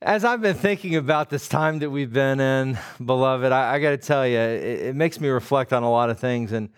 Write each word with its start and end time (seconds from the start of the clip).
As 0.00 0.24
I've 0.24 0.40
been 0.40 0.54
thinking 0.54 0.94
about 0.94 1.28
this 1.28 1.48
time 1.48 1.80
that 1.80 1.90
we've 1.90 2.12
been 2.12 2.38
in, 2.38 2.78
beloved, 3.04 3.50
I, 3.50 3.74
I 3.74 3.78
got 3.80 3.90
to 3.90 3.96
tell 3.96 4.24
you, 4.24 4.38
it, 4.38 4.80
it 4.80 4.94
makes 4.94 5.18
me 5.18 5.28
reflect 5.28 5.72
on 5.72 5.82
a 5.82 5.90
lot 5.90 6.08
of 6.08 6.20
things. 6.20 6.52
And, 6.52 6.68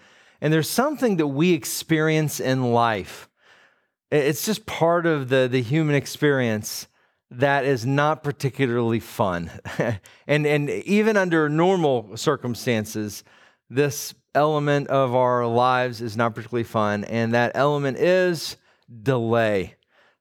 and 0.41 0.51
there's 0.51 0.71
something 0.71 1.19
that 1.19 1.27
we 1.27 1.53
experience 1.53 2.41
in 2.41 2.73
life. 2.73 3.29
It's 4.11 4.47
just 4.47 4.65
part 4.65 5.05
of 5.05 5.29
the, 5.29 5.49
the 5.53 5.61
human 5.61 5.97
experience 5.97 6.89
that 7.31 7.67
is 7.67 7.85
not 7.85 8.25
particularly 8.25 9.01
fun. 9.01 9.51
and, 10.27 10.47
and 10.47 10.71
even 10.71 11.19
under 11.19 11.51
normal 11.51 12.17
circumstances, 12.17 13.23
this 13.69 14.15
element 14.35 14.89
of 14.89 15.15
our 15.15 15.47
lives 15.47 16.01
is 16.01 16.17
not 16.17 16.35
particularly 16.35 16.65
fun. 16.65 17.05
And 17.05 17.35
that 17.35 17.53
element 17.55 17.99
is 17.99 18.57
delay. 19.03 19.75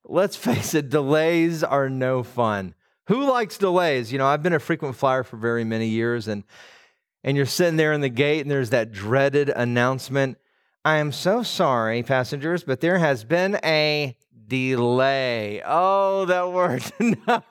Let's 0.04 0.36
face 0.36 0.74
it, 0.74 0.90
delays 0.90 1.64
are 1.64 1.90
no 1.90 2.24
fun. 2.24 2.76
Who 3.10 3.30
likes 3.30 3.58
delays? 3.58 4.12
You 4.12 4.20
know, 4.20 4.28
I've 4.28 4.44
been 4.44 4.54
a 4.54 4.60
frequent 4.60 4.96
flyer 4.96 5.24
for 5.24 5.36
very 5.36 5.64
many 5.64 5.88
years, 5.88 6.28
and, 6.28 6.44
and 7.24 7.36
you're 7.36 7.46
sitting 7.46 7.76
there 7.76 7.92
in 7.92 8.02
the 8.02 8.10
gate, 8.10 8.42
and 8.42 8.52
there's 8.52 8.70
that 8.70 8.92
dreaded 8.92 9.50
announcement 9.50 10.38
I 10.86 10.98
am 10.98 11.12
so 11.12 11.44
sorry, 11.44 12.04
passengers, 12.04 12.64
but 12.64 12.80
there 12.80 13.00
has 13.00 13.26
been 13.26 13.60
a 13.66 14.16
delay. 14.50 15.62
Oh, 15.66 16.26
that 16.26 16.52
word. 16.52 16.84
no, 17.00 17.44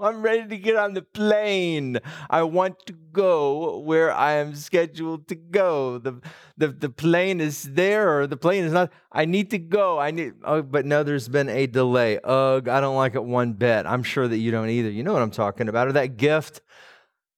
I'm 0.00 0.22
ready 0.22 0.48
to 0.48 0.58
get 0.58 0.74
on 0.74 0.94
the 0.94 1.02
plane. 1.02 1.98
I 2.28 2.42
want 2.42 2.84
to 2.86 2.94
go 3.12 3.78
where 3.78 4.12
I 4.12 4.32
am 4.34 4.56
scheduled 4.56 5.28
to 5.28 5.36
go. 5.36 5.98
The, 5.98 6.20
the, 6.56 6.68
the 6.68 6.90
plane 6.90 7.40
is 7.40 7.62
there 7.62 8.18
or 8.18 8.26
the 8.26 8.36
plane 8.36 8.64
is 8.64 8.72
not. 8.72 8.90
I 9.12 9.26
need 9.26 9.50
to 9.50 9.58
go. 9.58 9.98
I 10.00 10.10
need, 10.10 10.32
oh, 10.42 10.62
but 10.62 10.84
no, 10.84 11.04
there's 11.04 11.28
been 11.28 11.48
a 11.48 11.66
delay. 11.66 12.18
Ugh, 12.24 12.66
I 12.66 12.80
don't 12.80 12.96
like 12.96 13.14
it 13.14 13.22
one 13.22 13.52
bit. 13.52 13.86
I'm 13.86 14.02
sure 14.02 14.26
that 14.26 14.38
you 14.38 14.50
don't 14.50 14.70
either. 14.70 14.90
You 14.90 15.04
know 15.04 15.12
what 15.12 15.22
I'm 15.22 15.30
talking 15.30 15.68
about. 15.68 15.88
Or 15.88 15.92
that 15.92 16.16
gift 16.16 16.62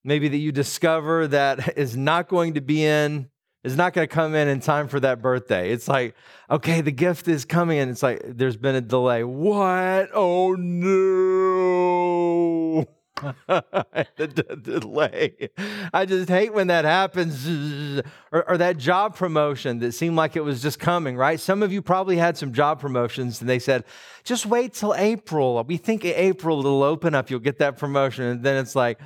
maybe 0.05 0.29
that 0.29 0.39
you 0.39 0.53
discover 0.53 1.27
that 1.29 1.77
is 1.77 1.97
not 1.97 2.29
going 2.29 2.55
to 2.55 2.61
be 2.61 2.85
in 2.85 3.29
is 3.63 3.77
not 3.77 3.93
going 3.93 4.09
to 4.09 4.15
come 4.15 4.35
in 4.35 4.49
in 4.49 4.61
time 4.61 4.89
for 4.89 5.01
that 5.01 5.21
birthday. 5.21 5.71
It's 5.71 5.89
like, 5.89 6.15
okay, 6.51 6.81
the 6.81 6.93
gift 6.93 7.29
is 7.29 7.45
coming, 7.45 7.79
and 7.79 7.91
it's 7.91 8.03
like 8.03 8.23
there's 8.25 8.57
been 8.57 8.75
a 8.75 8.81
delay. 8.81 9.23
What? 9.25 10.09
Oh 10.15 10.55
no! 10.55 12.01
the, 13.47 14.59
delay. 14.63 15.51
I 15.93 16.07
just 16.07 16.31
hate 16.31 16.55
when 16.55 16.69
that 16.69 16.87
happens, 16.87 18.01
or, 18.33 18.49
or 18.49 18.57
that 18.57 18.79
job 18.79 19.15
promotion 19.15 19.81
that 19.81 19.93
seemed 19.93 20.17
like 20.17 20.37
it 20.37 20.41
was 20.41 20.63
just 20.63 20.79
coming. 20.79 21.19
Right? 21.19 21.39
Some 21.39 21.63
of 21.63 21.71
you 21.73 21.83
probably 21.83 22.17
had 22.17 22.39
some 22.39 22.55
job 22.55 22.81
promotions, 22.81 23.41
and 23.41 23.51
they 23.51 23.59
said, 23.59 23.85
"Just 24.25 24.47
wait 24.47 24.73
till 24.73 24.95
April. 24.95 25.63
We 25.65 25.77
think 25.77 26.05
April 26.05 26.61
it'll 26.61 26.83
open 26.83 27.15
up. 27.15 27.29
You'll 27.31 27.41
get 27.41 27.59
that 27.59 27.77
promotion," 27.77 28.25
and 28.25 28.43
then 28.43 28.57
it's 28.57 28.75
like 28.75 28.99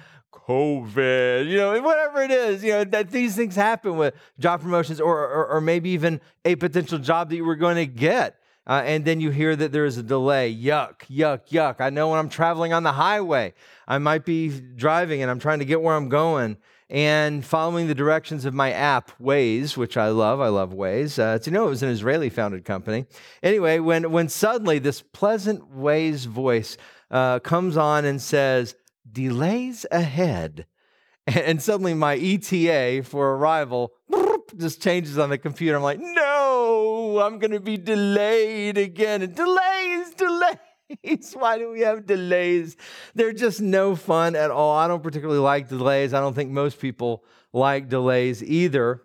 COVID, 0.47 1.49
you 1.49 1.57
know, 1.57 1.81
whatever 1.81 2.23
it 2.23 2.31
is, 2.31 2.63
you 2.63 2.73
know, 2.73 2.85
that 2.85 3.11
these 3.11 3.35
things 3.35 3.57
happen 3.57 3.97
with 3.97 4.15
job 4.39 4.61
promotions 4.61 5.01
or, 5.01 5.19
or, 5.19 5.47
or 5.47 5.61
maybe 5.61 5.91
even 5.91 6.21
a 6.45 6.57
potential 6.57 6.99
job 6.99 7.31
that 7.31 7.37
you 7.37 7.45
were 7.45 7.57
going 7.57 7.77
to 7.77 7.87
get. 7.87 8.39
Uh, 8.67 8.83
and 8.85 9.05
then 9.05 9.21
you 9.21 9.31
hear 9.31 9.55
that 9.55 9.73
there 9.73 9.85
is 9.85 9.99
a 9.99 10.03
delay. 10.03 10.55
Yuck, 10.55 11.01
yuck, 11.11 11.49
yuck. 11.51 11.81
I 11.81 11.91
know 11.91 12.09
when 12.09 12.19
I'm 12.19 12.31
traveling 12.31 12.73
on 12.73 12.83
the 12.83 12.93
highway, 12.93 13.53
I 13.87 13.99
might 13.99 14.25
be 14.25 14.49
driving 14.49 15.23
and 15.23 15.31
I'm 15.31 15.39
trying 15.39 15.59
to 15.59 15.65
get 15.65 15.83
where 15.83 15.95
I'm 15.95 16.09
going 16.09 16.57
and 16.91 17.45
following 17.45 17.89
the 17.89 17.95
directions 17.95 18.45
of 18.45 18.55
my 18.55 18.73
app, 18.73 19.11
Waze, 19.19 19.77
which 19.77 19.97
I 19.97 20.09
love. 20.09 20.41
I 20.41 20.49
love 20.49 20.73
Waze. 20.73 21.19
Uh, 21.19 21.39
to 21.39 21.51
know 21.51 21.67
it 21.67 21.71
was 21.71 21.83
an 21.83 21.91
Israeli 21.91 22.31
founded 22.31 22.65
company. 22.65 23.07
Anyway, 23.43 23.79
when, 23.79 24.11
when 24.11 24.29
suddenly 24.29 24.79
this 24.79 25.03
pleasant 25.03 25.77
Waze 25.77 26.27
voice 26.27 26.77
uh, 27.11 27.39
comes 27.41 27.77
on 27.77 28.05
and 28.05 28.21
says, 28.21 28.75
delays 29.15 29.87
ahead. 29.91 30.67
And 31.27 31.63
suddenly 31.63 31.95
my 31.95 32.17
ETA 32.17 33.03
for 33.05 33.37
arrival 33.37 33.95
just 34.59 34.83
changes 34.83 35.17
on 35.17 35.31
the 35.31 35.39
computer. 35.39 35.75
I'm 35.75 35.83
like, 35.83 35.99
no, 35.99 37.19
I'm 37.19 37.39
going 37.39 37.53
to 37.53 37.61
be 37.61 37.79
delayed 37.79 38.77
again. 38.77 39.23
And 39.23 39.35
delays, 39.35 40.11
delays. 40.19 41.33
Why 41.33 41.57
do 41.57 41.71
we 41.71 41.81
have 41.81 42.05
delays? 42.05 42.77
They're 43.15 43.33
just 43.33 43.63
no 43.63 43.97
fun 43.97 44.37
at 44.37 44.51
all. 44.51 44.77
I 44.77 44.87
don't 44.87 45.03
particularly 45.03 45.41
like 45.41 45.71
delays. 45.71 46.13
I 46.13 46.21
don't 46.21 46.35
think 46.35 46.51
most 46.51 46.79
people 46.79 47.25
like 47.55 47.89
delays 47.89 48.45
either. 48.45 49.01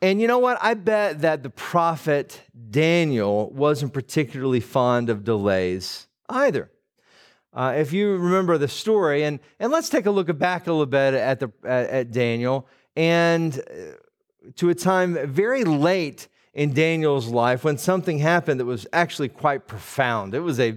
And 0.00 0.22
you 0.22 0.26
know 0.26 0.38
what? 0.38 0.56
I 0.62 0.72
bet 0.72 1.20
that 1.20 1.42
the 1.42 1.50
prophet 1.50 2.40
Daniel 2.70 3.50
wasn't 3.50 3.92
particularly 3.92 4.60
fond 4.60 5.10
of 5.10 5.24
delays 5.24 6.06
either. 6.30 6.70
Uh, 7.54 7.72
if 7.76 7.92
you 7.92 8.16
remember 8.16 8.58
the 8.58 8.66
story, 8.66 9.22
and, 9.22 9.38
and 9.60 9.70
let's 9.70 9.88
take 9.88 10.06
a 10.06 10.10
look 10.10 10.36
back 10.38 10.66
a 10.66 10.72
little 10.72 10.86
bit 10.86 11.14
at, 11.14 11.38
the, 11.38 11.52
at, 11.62 11.88
at 11.88 12.10
Daniel 12.10 12.66
and 12.96 13.58
uh, 13.58 14.50
to 14.56 14.70
a 14.70 14.74
time 14.74 15.16
very 15.28 15.62
late 15.62 16.28
in 16.52 16.72
Daniel's 16.72 17.28
life 17.28 17.62
when 17.64 17.78
something 17.78 18.18
happened 18.18 18.58
that 18.58 18.64
was 18.64 18.86
actually 18.92 19.28
quite 19.28 19.68
profound. 19.68 20.34
It 20.34 20.40
was 20.40 20.58
a, 20.58 20.76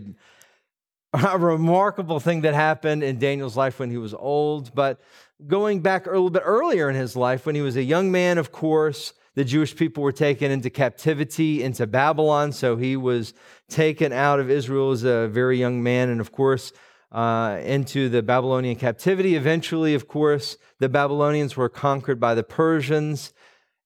a 1.13 1.37
remarkable 1.37 2.19
thing 2.19 2.41
that 2.41 2.53
happened 2.53 3.03
in 3.03 3.17
Daniel's 3.17 3.57
life 3.57 3.79
when 3.79 3.89
he 3.89 3.97
was 3.97 4.13
old, 4.13 4.73
but 4.75 4.99
going 5.45 5.81
back 5.81 6.05
a 6.05 6.11
little 6.11 6.29
bit 6.29 6.43
earlier 6.45 6.89
in 6.89 6.95
his 6.95 7.15
life 7.15 7.45
when 7.45 7.55
he 7.55 7.61
was 7.61 7.75
a 7.75 7.83
young 7.83 8.11
man, 8.11 8.37
of 8.37 8.51
course, 8.51 9.13
the 9.35 9.45
Jewish 9.45 9.75
people 9.75 10.01
were 10.01 10.11
taken 10.11 10.49
into 10.49 10.71
captivity 10.71 11.61
into 11.61 11.85
Babylon. 11.85 12.51
So 12.51 12.75
he 12.75 12.97
was 12.97 13.35
taken 13.69 14.13
out 14.13 14.39
of 14.39 14.49
Israel 14.49 14.91
as 14.91 15.03
a 15.03 15.27
very 15.27 15.57
young 15.57 15.83
man, 15.83 16.09
and 16.09 16.21
of 16.21 16.31
course, 16.31 16.71
uh, 17.11 17.59
into 17.63 18.09
the 18.09 18.21
Babylonian 18.21 18.75
captivity. 18.75 19.35
Eventually, 19.35 19.93
of 19.93 20.07
course, 20.07 20.57
the 20.79 20.89
Babylonians 20.89 21.55
were 21.55 21.69
conquered 21.69 22.19
by 22.19 22.35
the 22.35 22.43
Persians. 22.43 23.33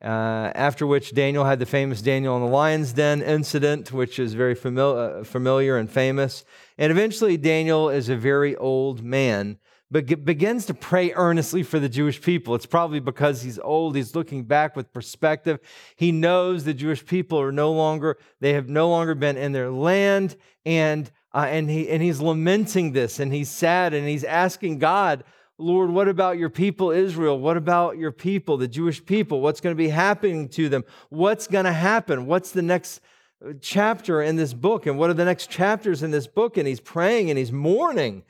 Uh, 0.01 0.51
after 0.55 0.87
which 0.87 1.13
Daniel 1.13 1.45
had 1.45 1.59
the 1.59 1.65
famous 1.65 2.01
Daniel 2.01 2.35
in 2.35 2.41
the 2.41 2.49
lion's 2.49 2.91
den 2.93 3.21
incident, 3.21 3.91
which 3.91 4.17
is 4.17 4.33
very 4.33 4.53
uh, 4.53 5.23
familiar 5.23 5.77
and 5.77 5.89
famous. 5.89 6.43
And 6.77 6.91
eventually, 6.91 7.37
Daniel 7.37 7.89
is 7.89 8.09
a 8.09 8.15
very 8.15 8.55
old 8.55 9.03
man 9.03 9.59
but 9.91 10.23
begins 10.23 10.65
to 10.67 10.73
pray 10.73 11.11
earnestly 11.11 11.63
for 11.63 11.77
the 11.77 11.89
Jewish 11.89 12.21
people. 12.21 12.55
It's 12.55 12.65
probably 12.65 13.01
because 13.01 13.41
he's 13.41 13.59
old. 13.59 13.97
He's 13.97 14.15
looking 14.15 14.45
back 14.45 14.77
with 14.77 14.93
perspective. 14.93 15.59
He 15.97 16.13
knows 16.13 16.63
the 16.63 16.73
Jewish 16.73 17.05
people 17.05 17.39
are 17.41 17.51
no 17.51 17.73
longer, 17.73 18.17
they 18.39 18.53
have 18.53 18.69
no 18.69 18.89
longer 18.89 19.13
been 19.15 19.35
in 19.35 19.51
their 19.51 19.69
land. 19.69 20.37
And, 20.65 21.11
uh, 21.33 21.47
and, 21.49 21.69
he, 21.69 21.89
and 21.89 22.01
he's 22.01 22.21
lamenting 22.21 22.93
this 22.93 23.19
and 23.19 23.33
he's 23.33 23.49
sad 23.49 23.93
and 23.93 24.07
he's 24.07 24.23
asking 24.23 24.79
God, 24.79 25.25
Lord, 25.61 25.91
what 25.91 26.07
about 26.07 26.37
your 26.37 26.49
people, 26.49 26.91
Israel? 26.91 27.39
What 27.39 27.55
about 27.55 27.97
your 27.97 28.11
people, 28.11 28.57
the 28.57 28.67
Jewish 28.67 29.05
people? 29.05 29.41
What's 29.41 29.61
going 29.61 29.75
to 29.75 29.77
be 29.77 29.89
happening 29.89 30.49
to 30.49 30.69
them? 30.69 30.83
What's 31.09 31.47
going 31.47 31.65
to 31.65 31.71
happen? 31.71 32.25
What's 32.25 32.51
the 32.51 32.63
next 32.63 32.99
uh, 33.45 33.53
chapter 33.61 34.21
in 34.21 34.35
this 34.35 34.53
book? 34.53 34.87
And 34.87 34.97
what 34.97 35.09
are 35.09 35.13
the 35.13 35.25
next 35.25 35.49
chapters 35.49 36.01
in 36.01 36.11
this 36.11 36.25
book? 36.25 36.57
And 36.57 36.67
he's 36.67 36.79
praying 36.79 37.29
and 37.29 37.37
he's 37.37 37.51
mourning 37.51 38.23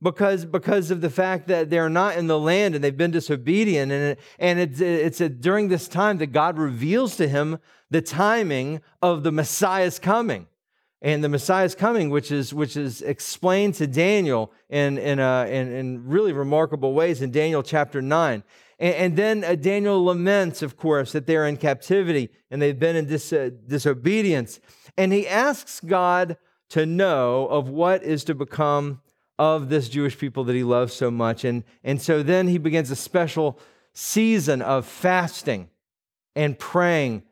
because, 0.00 0.46
because 0.46 0.90
of 0.90 1.00
the 1.00 1.10
fact 1.10 1.48
that 1.48 1.68
they're 1.68 1.90
not 1.90 2.16
in 2.16 2.26
the 2.26 2.38
land 2.38 2.74
and 2.74 2.82
they've 2.82 2.96
been 2.96 3.10
disobedient. 3.10 3.92
And, 3.92 4.02
it, 4.02 4.20
and 4.38 4.58
it's, 4.58 4.80
it's 4.80 5.20
a, 5.20 5.28
during 5.28 5.68
this 5.68 5.88
time 5.88 6.18
that 6.18 6.28
God 6.28 6.58
reveals 6.58 7.16
to 7.16 7.28
him 7.28 7.58
the 7.90 8.00
timing 8.00 8.80
of 9.02 9.24
the 9.24 9.32
Messiah's 9.32 9.98
coming. 9.98 10.46
And 11.00 11.22
the 11.22 11.28
Messiah 11.28 11.64
is 11.64 11.74
coming, 11.74 12.10
which 12.10 12.32
is 12.32 12.52
which 12.52 12.76
is 12.76 13.02
explained 13.02 13.74
to 13.74 13.86
Daniel 13.86 14.52
in 14.68 14.98
in, 14.98 15.20
uh, 15.20 15.44
in, 15.44 15.72
in 15.72 16.08
really 16.08 16.32
remarkable 16.32 16.92
ways 16.92 17.22
in 17.22 17.30
Daniel 17.30 17.62
chapter 17.62 18.02
nine. 18.02 18.42
And, 18.78 18.94
and 18.94 19.16
then 19.16 19.44
uh, 19.44 19.54
Daniel 19.54 20.04
laments, 20.04 20.62
of 20.62 20.76
course, 20.76 21.12
that 21.12 21.26
they're 21.26 21.46
in 21.46 21.56
captivity 21.56 22.30
and 22.50 22.60
they've 22.60 22.78
been 22.78 22.96
in 22.96 23.06
dis, 23.06 23.32
uh, 23.32 23.50
disobedience, 23.66 24.60
and 24.96 25.12
he 25.12 25.28
asks 25.28 25.80
God 25.80 26.36
to 26.70 26.84
know 26.84 27.46
of 27.46 27.68
what 27.68 28.02
is 28.02 28.24
to 28.24 28.34
become 28.34 29.00
of 29.38 29.68
this 29.68 29.88
Jewish 29.88 30.18
people 30.18 30.42
that 30.44 30.56
he 30.56 30.64
loves 30.64 30.94
so 30.94 31.10
much, 31.10 31.44
and 31.44 31.62
and 31.84 32.02
so 32.02 32.24
then 32.24 32.48
he 32.48 32.58
begins 32.58 32.90
a 32.90 32.96
special 32.96 33.60
season 33.92 34.62
of 34.62 34.84
fasting 34.84 35.70
and 36.34 36.58
praying 36.58 37.22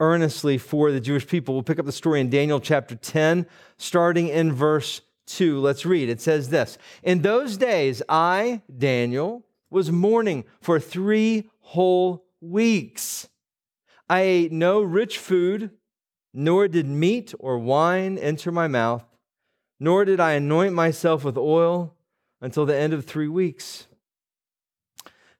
earnestly 0.00 0.58
for 0.58 0.92
the 0.92 1.00
Jewish 1.00 1.26
people. 1.26 1.54
We'll 1.54 1.62
pick 1.62 1.78
up 1.78 1.86
the 1.86 1.92
story 1.92 2.20
in 2.20 2.30
Daniel 2.30 2.60
chapter 2.60 2.94
10, 2.94 3.46
starting 3.76 4.28
in 4.28 4.52
verse 4.52 5.00
2. 5.26 5.60
Let's 5.60 5.86
read. 5.86 6.08
It 6.08 6.20
says 6.20 6.50
this 6.50 6.78
In 7.02 7.22
those 7.22 7.56
days, 7.56 8.02
I, 8.08 8.62
Daniel, 8.76 9.44
was 9.70 9.90
mourning 9.90 10.44
for 10.60 10.78
three 10.78 11.50
whole 11.60 12.24
weeks. 12.40 13.28
I 14.08 14.20
ate 14.20 14.52
no 14.52 14.80
rich 14.82 15.18
food, 15.18 15.70
nor 16.32 16.68
did 16.68 16.86
meat 16.86 17.34
or 17.38 17.58
wine 17.58 18.18
enter 18.18 18.52
my 18.52 18.68
mouth, 18.68 19.04
nor 19.80 20.04
did 20.04 20.20
I 20.20 20.32
anoint 20.32 20.74
myself 20.74 21.24
with 21.24 21.36
oil 21.36 21.94
until 22.40 22.66
the 22.66 22.76
end 22.76 22.92
of 22.92 23.04
three 23.04 23.28
weeks. 23.28 23.86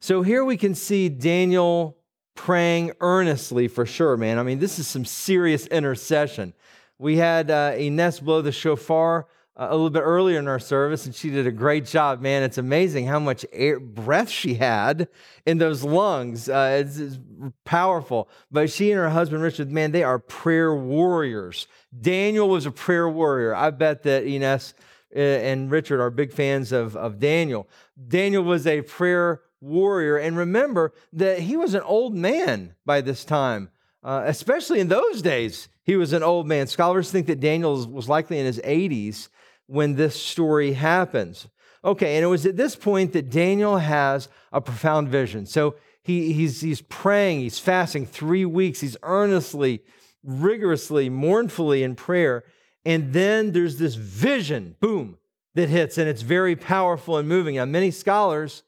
So 0.01 0.23
here 0.23 0.45
we 0.45 0.57
can 0.57 0.75
see 0.75 1.09
Daniel 1.09 1.97
praying 2.37 2.93
earnestly 3.01 3.67
for 3.67 3.85
sure, 3.85 4.17
man. 4.17 4.39
I 4.39 4.45
mean, 4.45 4.61
this 4.61 4.79
is 4.79 4.87
some 4.87 5.05
serious 5.05 5.67
intercession. 5.67 6.53
We 6.99 7.17
had 7.17 7.51
uh, 7.51 7.75
Ines 7.77 8.21
blow 8.21 8.43
the 8.43 8.53
shofar 8.53 9.27
uh, 9.57 9.69
a 9.71 9.73
little 9.73 9.91
bit 9.91 10.01
earlier 10.01 10.39
in 10.39 10.47
our 10.47 10.59
service, 10.59 11.07
and 11.07 11.15
she 11.15 11.31
did 11.31 11.47
a 11.47 11.51
great 11.51 11.87
job, 11.87 12.21
man. 12.21 12.43
It's 12.43 12.59
amazing 12.59 13.07
how 13.07 13.19
much 13.19 13.45
air, 13.53 13.81
breath 13.81 14.29
she 14.29 14.55
had 14.55 15.09
in 15.45 15.59
those 15.59 15.83
lungs. 15.83 16.49
Uh, 16.49 16.83
it's, 16.85 16.99
it's 16.99 17.19
powerful. 17.65 18.29
But 18.51 18.71
she 18.71 18.93
and 18.93 19.01
her 19.01 19.11
husband, 19.11 19.43
Richard, 19.43 19.73
man, 19.73 19.93
they 19.93 20.05
are 20.05 20.19
prayer 20.19 20.75
warriors. 20.75 21.67
Daniel 21.99 22.49
was 22.49 22.67
a 22.67 22.71
prayer 22.71 23.09
warrior. 23.09 23.55
I 23.55 23.71
bet 23.71 24.03
that 24.05 24.25
Ines 24.25 24.75
uh, 25.15 25.19
and 25.19 25.71
Richard 25.71 26.01
are 26.01 26.11
big 26.11 26.33
fans 26.33 26.73
of, 26.73 26.95
of 26.97 27.19
Daniel. 27.19 27.69
Daniel 28.09 28.45
was 28.45 28.67
a 28.67 28.83
prayer 28.83 29.41
warrior. 29.61 30.17
And 30.17 30.37
remember 30.37 30.93
that 31.13 31.41
he 31.41 31.57
was 31.57 31.75
an 31.75 31.83
old 31.83 32.15
man 32.15 32.75
by 32.85 33.01
this 33.01 33.25
time, 33.25 33.71
uh, 34.03 34.23
especially 34.27 34.81
in 34.81 34.89
those 34.89 35.23
days. 35.23 35.69
He 35.85 35.97
was 35.97 36.13
an 36.13 36.23
old 36.23 36.47
man. 36.47 36.67
Scholars 36.67 37.11
think 37.11 37.27
that 37.27 37.41
Daniel 37.41 37.87
was 37.87 38.09
likely 38.09 38.39
in 38.39 38.47
his 38.47 38.59
80s 38.61 39.29
when 39.67 39.95
this 39.95 40.21
story 40.21 40.73
happens. 40.73 41.49
Okay, 41.85 42.17
and 42.17 42.25
it 42.25 42.29
was 42.29 42.47
at 42.47 42.57
this 42.57 42.75
point 42.75 43.13
that 43.13 43.31
Daniel 43.31 43.79
has 43.79 44.29
a 44.53 44.61
profound 44.61 45.09
vision. 45.09 45.47
So 45.47 45.77
he, 46.03 46.33
he's, 46.33 46.61
he's 46.61 46.81
praying, 46.81 47.41
he's 47.41 47.59
fasting 47.59 48.07
three 48.07 48.45
weeks, 48.45 48.81
he's 48.81 48.97
earnestly, 49.03 49.83
rigorously, 50.25 51.09
mournfully 51.09 51.83
in 51.83 51.95
prayer. 51.95 52.45
And 52.85 53.13
then 53.13 53.53
there's 53.53 53.79
this 53.79 53.95
vision, 53.95 54.77
boom, 54.81 55.19
that 55.55 55.69
hits, 55.69 55.99
and 55.99 56.09
it's 56.09 56.23
very 56.23 56.55
powerful 56.55 57.17
and 57.17 57.29
moving. 57.29 57.57
Now, 57.57 57.65
many 57.65 57.91
scholars 57.91 58.63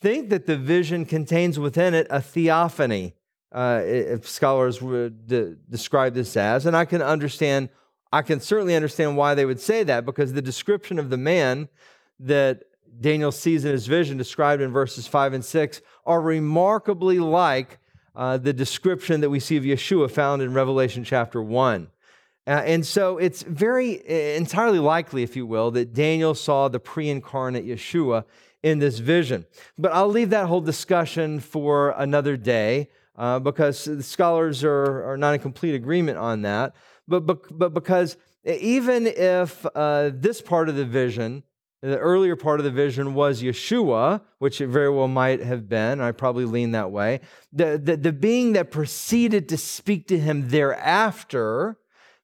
think 0.00 0.30
that 0.30 0.46
the 0.46 0.56
vision 0.56 1.04
contains 1.04 1.58
within 1.58 1.94
it 1.94 2.06
a 2.10 2.20
theophany, 2.20 3.14
uh, 3.52 3.82
if 3.84 4.28
scholars 4.28 4.80
would 4.80 5.26
de- 5.26 5.54
describe 5.68 6.14
this 6.14 6.36
as. 6.36 6.66
And 6.66 6.76
I 6.76 6.84
can 6.84 7.02
understand, 7.02 7.68
I 8.12 8.22
can 8.22 8.40
certainly 8.40 8.74
understand 8.74 9.16
why 9.16 9.34
they 9.34 9.44
would 9.44 9.60
say 9.60 9.82
that, 9.84 10.06
because 10.06 10.32
the 10.32 10.42
description 10.42 10.98
of 10.98 11.10
the 11.10 11.16
man 11.16 11.68
that 12.18 12.62
Daniel 13.00 13.32
sees 13.32 13.64
in 13.64 13.72
his 13.72 13.86
vision, 13.86 14.16
described 14.16 14.62
in 14.62 14.72
verses 14.72 15.06
5 15.06 15.34
and 15.34 15.44
6, 15.44 15.80
are 16.06 16.20
remarkably 16.20 17.18
like 17.18 17.78
uh, 18.16 18.36
the 18.36 18.52
description 18.52 19.20
that 19.20 19.30
we 19.30 19.40
see 19.40 19.56
of 19.56 19.64
Yeshua 19.64 20.10
found 20.10 20.42
in 20.42 20.52
Revelation 20.52 21.04
chapter 21.04 21.42
1. 21.42 21.88
Uh, 22.46 22.50
and 22.50 22.84
so 22.84 23.18
it's 23.18 23.42
very 23.42 24.06
entirely 24.36 24.78
likely, 24.78 25.22
if 25.22 25.36
you 25.36 25.46
will, 25.46 25.70
that 25.70 25.92
Daniel 25.92 26.34
saw 26.34 26.68
the 26.68 26.80
pre 26.80 27.08
incarnate 27.08 27.66
Yeshua 27.66 28.24
in 28.62 28.78
this 28.78 28.98
vision. 28.98 29.46
But 29.78 29.92
I'll 29.92 30.08
leave 30.08 30.30
that 30.30 30.46
whole 30.46 30.60
discussion 30.60 31.40
for 31.40 31.90
another 31.96 32.36
day 32.36 32.88
uh, 33.16 33.38
because 33.38 34.06
scholars 34.06 34.64
are, 34.64 35.12
are 35.12 35.16
not 35.16 35.34
in 35.34 35.40
complete 35.40 35.74
agreement 35.74 36.18
on 36.18 36.42
that. 36.42 36.74
But, 37.08 37.26
but, 37.26 37.38
but 37.50 37.74
because 37.74 38.16
even 38.44 39.06
if 39.06 39.66
uh, 39.74 40.10
this 40.14 40.40
part 40.40 40.68
of 40.68 40.76
the 40.76 40.84
vision, 40.84 41.42
the 41.82 41.98
earlier 41.98 42.36
part 42.36 42.60
of 42.60 42.64
the 42.64 42.70
vision 42.70 43.14
was 43.14 43.42
Yeshua, 43.42 44.20
which 44.38 44.60
it 44.60 44.68
very 44.68 44.90
well 44.90 45.08
might 45.08 45.40
have 45.40 45.68
been. 45.68 46.00
I 46.00 46.12
probably 46.12 46.44
lean 46.44 46.72
that 46.72 46.90
way. 46.90 47.20
The, 47.52 47.80
the, 47.82 47.96
the 47.96 48.12
being 48.12 48.52
that 48.52 48.70
proceeded 48.70 49.48
to 49.48 49.56
speak 49.56 50.06
to 50.08 50.18
him 50.18 50.48
thereafter, 50.48 51.78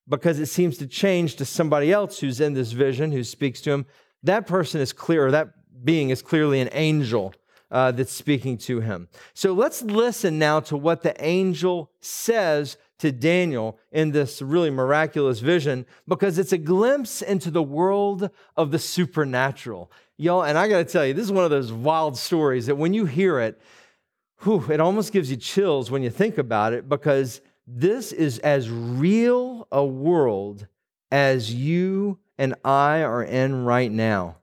because 0.07 0.39
it 0.39 0.45
seems 0.45 0.77
to 0.77 0.87
change 0.87 1.35
to 1.35 1.45
somebody 1.45 1.91
else 1.91 2.19
who's 2.19 2.39
in 2.39 2.53
this 2.53 2.71
vision, 2.71 3.11
who 3.11 3.23
speaks 3.23 3.59
to 3.61 3.71
him, 3.71 3.85
that 4.23 4.47
person 4.47 4.79
is 4.79 4.93
clear, 4.93 5.31
that 5.31 5.49
being 5.83 6.09
is 6.09 6.21
clearly 6.21 6.59
an 6.59 6.69
angel 6.71 7.33
uh, 7.69 7.91
that's 7.91 8.11
speaking 8.11 8.57
to 8.57 8.81
him. 8.81 9.07
So 9.33 9.53
let's 9.53 9.81
listen 9.81 10.39
now 10.39 10.59
to 10.61 10.77
what 10.77 11.03
the 11.03 11.21
angel 11.23 11.91
says 11.99 12.77
to 12.99 13.11
Daniel 13.11 13.77
in 13.91 14.11
this 14.11 14.41
really 14.41 14.69
miraculous 14.69 15.39
vision 15.39 15.85
because 16.07 16.39
it's 16.39 16.53
a 16.53 16.57
glimpse 16.57 17.21
into 17.21 17.51
the 17.51 17.61
world 17.61 18.29
of 18.55 18.71
the 18.71 18.79
supernatural. 18.79 19.91
Y'all, 20.17 20.43
and 20.43 20.57
I 20.57 20.67
got 20.67 20.79
to 20.79 20.85
tell 20.85 21.05
you, 21.05 21.13
this 21.13 21.25
is 21.25 21.31
one 21.31 21.43
of 21.43 21.51
those 21.51 21.71
wild 21.71 22.17
stories 22.17 22.65
that 22.65 22.75
when 22.75 22.93
you 22.93 23.05
hear 23.05 23.39
it, 23.39 23.61
whew, 24.41 24.65
it 24.71 24.79
almost 24.79 25.13
gives 25.13 25.29
you 25.29 25.37
chills 25.37 25.91
when 25.91 26.01
you 26.01 26.09
think 26.09 26.37
about 26.37 26.73
it 26.73 26.89
because 26.89 27.41
this 27.67 28.11
is 28.11 28.39
as 28.39 28.69
real 28.69 29.67
a 29.71 29.85
world 29.85 30.65
as 31.11 31.53
you 31.53 32.17
and 32.37 32.55
I 32.63 33.03
are 33.03 33.23
in 33.23 33.65
right 33.65 33.91
now 33.91 34.37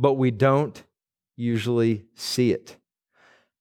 but 0.00 0.14
we 0.14 0.30
don't 0.30 0.84
usually 1.36 2.04
see 2.14 2.52
it. 2.52 2.76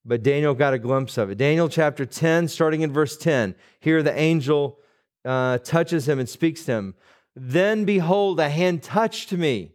But 0.06 0.22
Daniel 0.22 0.54
got 0.54 0.74
a 0.74 0.80
glimpse 0.80 1.18
of 1.18 1.32
it. 1.32 1.38
Daniel 1.40 1.68
chapter 1.68 2.06
10, 2.06 2.48
starting 2.48 2.82
in 2.82 2.94
verse 2.94 3.18
10. 3.18 3.56
Here 3.80 4.04
the 4.04 4.18
angel 4.18 4.80
uh, 5.26 5.58
touches 5.58 6.08
him 6.08 6.20
and 6.20 6.30
speaks 6.30 6.64
to 6.66 6.74
him. 6.74 6.96
Then 7.36 7.86
behold, 7.86 8.40
a 8.40 8.50
hand 8.50 8.84
touched 8.84 9.34
me 9.34 9.74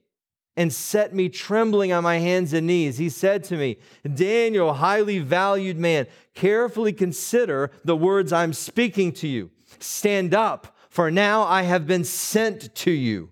and 0.56 0.72
set 0.72 1.12
me 1.14 1.28
trembling 1.28 1.92
on 1.92 2.04
my 2.04 2.18
hands 2.18 2.52
and 2.52 2.68
knees. 2.68 2.96
He 2.96 3.08
said 3.08 3.42
to 3.44 3.56
me, 3.56 3.78
Daniel, 4.14 4.74
highly 4.74 5.18
valued 5.18 5.78
man, 5.78 6.06
carefully 6.34 6.92
consider 6.92 7.72
the 7.84 7.96
words 7.96 8.32
I'm 8.32 8.52
speaking 8.52 9.12
to 9.14 9.28
you. 9.28 9.50
Stand 9.80 10.32
up, 10.32 10.76
for 10.88 11.10
now 11.10 11.42
I 11.42 11.62
have 11.62 11.88
been 11.88 12.04
sent 12.04 12.72
to 12.76 12.92
you. 12.92 13.30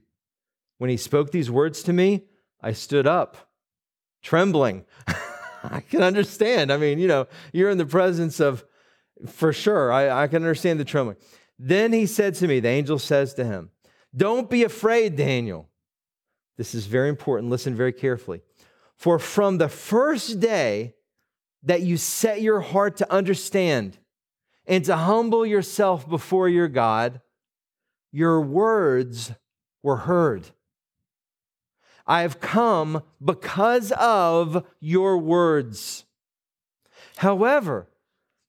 When 0.79 0.91
he 0.91 0.97
spoke 0.97 1.31
these 1.31 1.51
words 1.51 1.83
to 1.85 1.93
me, 1.93 2.25
I 2.63 2.73
stood 2.73 3.07
up, 3.07 3.37
trembling. 4.23 4.85
I 5.65 5.81
can 5.81 6.03
understand. 6.03 6.73
I 6.73 6.77
mean, 6.77 6.99
you 6.99 7.09
know, 7.09 7.27
you're 7.53 7.71
in 7.71 7.79
the 7.79 7.87
presence 7.87 8.41
of, 8.41 8.65
for 9.27 9.53
sure, 9.53 9.93
I, 9.93 10.23
I 10.23 10.27
can 10.27 10.43
understand 10.43 10.81
the 10.81 10.85
trembling. 10.85 11.17
Then 11.59 11.93
he 11.93 12.07
said 12.07 12.35
to 12.37 12.49
me, 12.49 12.61
the 12.61 12.69
angel 12.69 12.99
says 12.99 13.35
to 13.35 13.45
him, 13.45 13.71
Don't 14.17 14.49
be 14.49 14.65
afraid, 14.65 15.17
Daniel. 15.17 15.69
This 16.57 16.75
is 16.75 16.87
very 16.87 17.09
important. 17.09 17.51
Listen 17.51 17.75
very 17.75 17.93
carefully. 17.93 18.43
For 18.97 19.19
from 19.19 19.59
the 19.59 19.69
first 19.69 20.41
day 20.41 20.95
that 21.63 21.83
you 21.83 21.97
set 21.97 22.43
your 22.43 22.61
heart 22.61 22.97
to 22.99 23.13
understand 23.13 23.99
and 24.67 24.85
to 24.85 24.97
humble 24.97 25.45
yourself 25.45 26.09
before 26.09 26.49
your 26.49 26.69
God, 26.69 27.21
your 28.13 28.41
words 28.41 29.33
were 29.83 29.97
heard. 29.97 30.51
I 32.11 32.23
have 32.23 32.41
come 32.41 33.05
because 33.25 33.93
of 33.93 34.67
your 34.81 35.17
words. 35.17 36.07
However, 37.19 37.87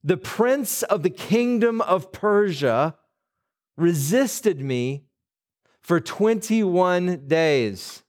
the 0.03 0.17
prince 0.17 0.81
of 0.81 1.03
the 1.03 1.11
kingdom 1.11 1.79
of 1.81 2.11
Persia 2.11 2.95
resisted 3.77 4.61
me 4.61 5.03
for 5.79 5.99
21 5.99 7.27
days. 7.27 8.01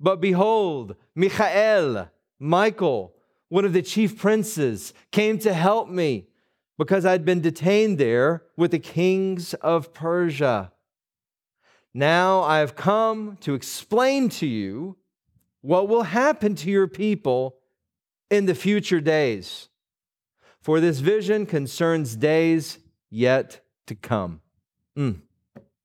But 0.00 0.22
behold, 0.22 0.96
Michael, 1.14 2.10
Michael, 2.38 3.12
one 3.50 3.66
of 3.66 3.74
the 3.74 3.82
chief 3.82 4.16
princes, 4.16 4.94
came 5.12 5.38
to 5.40 5.52
help 5.52 5.90
me 5.90 6.28
because 6.78 7.04
I'd 7.04 7.26
been 7.26 7.42
detained 7.42 7.98
there 7.98 8.44
with 8.56 8.70
the 8.70 8.78
kings 8.78 9.52
of 9.52 9.92
Persia. 9.92 10.72
Now 11.98 12.42
I 12.42 12.60
have 12.60 12.76
come 12.76 13.38
to 13.40 13.54
explain 13.54 14.28
to 14.28 14.46
you 14.46 14.96
what 15.62 15.88
will 15.88 16.04
happen 16.04 16.54
to 16.54 16.70
your 16.70 16.86
people 16.86 17.56
in 18.30 18.46
the 18.46 18.54
future 18.54 19.00
days. 19.00 19.68
For 20.60 20.78
this 20.78 21.00
vision 21.00 21.44
concerns 21.44 22.14
days 22.14 22.78
yet 23.10 23.62
to 23.88 23.96
come. 23.96 24.42
Mm. 24.96 25.22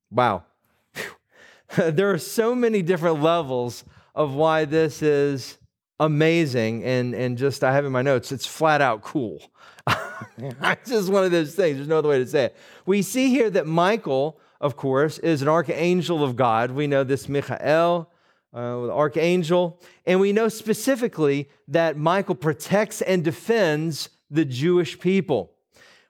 Wow. 0.08 0.44
there 1.76 2.12
are 2.12 2.18
so 2.18 2.54
many 2.54 2.80
different 2.80 3.20
levels 3.20 3.82
of 4.14 4.34
why 4.34 4.66
this 4.66 5.02
is 5.02 5.58
amazing 5.98 6.84
and, 6.84 7.12
and 7.16 7.36
just, 7.36 7.64
I 7.64 7.72
have 7.72 7.84
in 7.84 7.90
my 7.90 8.02
notes, 8.02 8.30
it's 8.30 8.46
flat 8.46 8.80
out 8.80 9.02
cool. 9.02 9.42
it's 10.38 10.90
just 10.90 11.10
one 11.10 11.24
of 11.24 11.32
those 11.32 11.56
things. 11.56 11.78
There's 11.78 11.88
no 11.88 11.98
other 11.98 12.10
way 12.10 12.18
to 12.18 12.26
say 12.28 12.44
it. 12.44 12.56
We 12.86 13.02
see 13.02 13.30
here 13.30 13.50
that 13.50 13.66
Michael, 13.66 14.38
of 14.64 14.76
course, 14.76 15.18
is 15.18 15.42
an 15.42 15.48
archangel 15.48 16.24
of 16.24 16.36
God. 16.36 16.70
We 16.70 16.86
know 16.86 17.04
this 17.04 17.28
Michael, 17.28 18.10
uh, 18.54 18.80
the 18.86 18.92
archangel. 18.92 19.78
And 20.06 20.20
we 20.20 20.32
know 20.32 20.48
specifically 20.48 21.50
that 21.68 21.98
Michael 21.98 22.34
protects 22.34 23.02
and 23.02 23.22
defends 23.22 24.08
the 24.30 24.46
Jewish 24.46 24.98
people. 24.98 25.52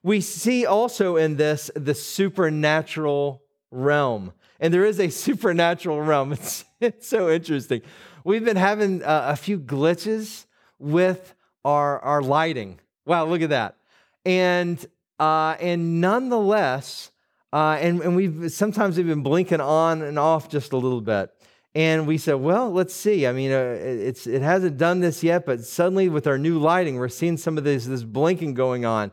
We 0.05 0.21
see 0.21 0.65
also 0.65 1.17
in 1.17 1.37
this 1.37 1.69
the 1.75 1.97
supernatural 1.97 3.43
realm. 3.73 4.33
And 4.61 4.73
there 4.73 4.85
is 4.85 5.01
a 5.01 5.09
supernatural 5.27 6.01
realm. 6.01 6.33
It's, 6.33 6.65
it's 6.81 7.09
so 7.09 7.31
interesting. 7.31 7.83
We've 8.23 8.45
been 8.45 8.57
having 8.57 9.03
uh, 9.03 9.31
a 9.31 9.37
few 9.37 9.59
glitches 9.59 10.47
with 10.79 11.35
our, 11.65 11.99
our 11.99 12.23
lighting. 12.23 12.79
Wow, 13.05 13.27
look 13.27 13.43
at 13.43 13.51
that. 13.51 13.79
And, 14.25 14.85
uh, 15.19 15.57
and 15.59 16.01
nonetheless, 16.01 17.11
uh, 17.55 17.79
and, 17.81 18.01
and 18.01 18.17
we've 18.17 18.51
sometimes 18.51 18.97
we've 18.97 19.07
been 19.07 19.23
blinking 19.23 19.61
on 19.61 20.03
and 20.03 20.19
off 20.19 20.49
just 20.49 20.73
a 20.73 20.77
little 20.77 21.01
bit. 21.01 21.31
And 21.73 22.05
we 22.05 22.19
said, 22.19 22.35
well, 22.35 22.69
let's 22.73 22.93
see. 22.93 23.29
I 23.29 23.33
mean, 23.33 23.53
uh, 23.53 23.77
it's, 23.81 24.27
it 24.27 24.43
hasn't 24.43 24.77
done 24.77 24.99
this 24.99 25.23
yet, 25.23 25.47
but 25.47 25.65
suddenly 25.65 26.09
with 26.09 26.27
our 26.27 26.37
new 26.37 26.59
lighting, 26.59 26.97
we're 26.97 27.09
seeing 27.09 27.37
some 27.37 27.57
of 27.57 27.63
this, 27.63 27.87
this 27.87 28.03
blinking 28.03 28.55
going 28.55 28.85
on. 28.85 29.13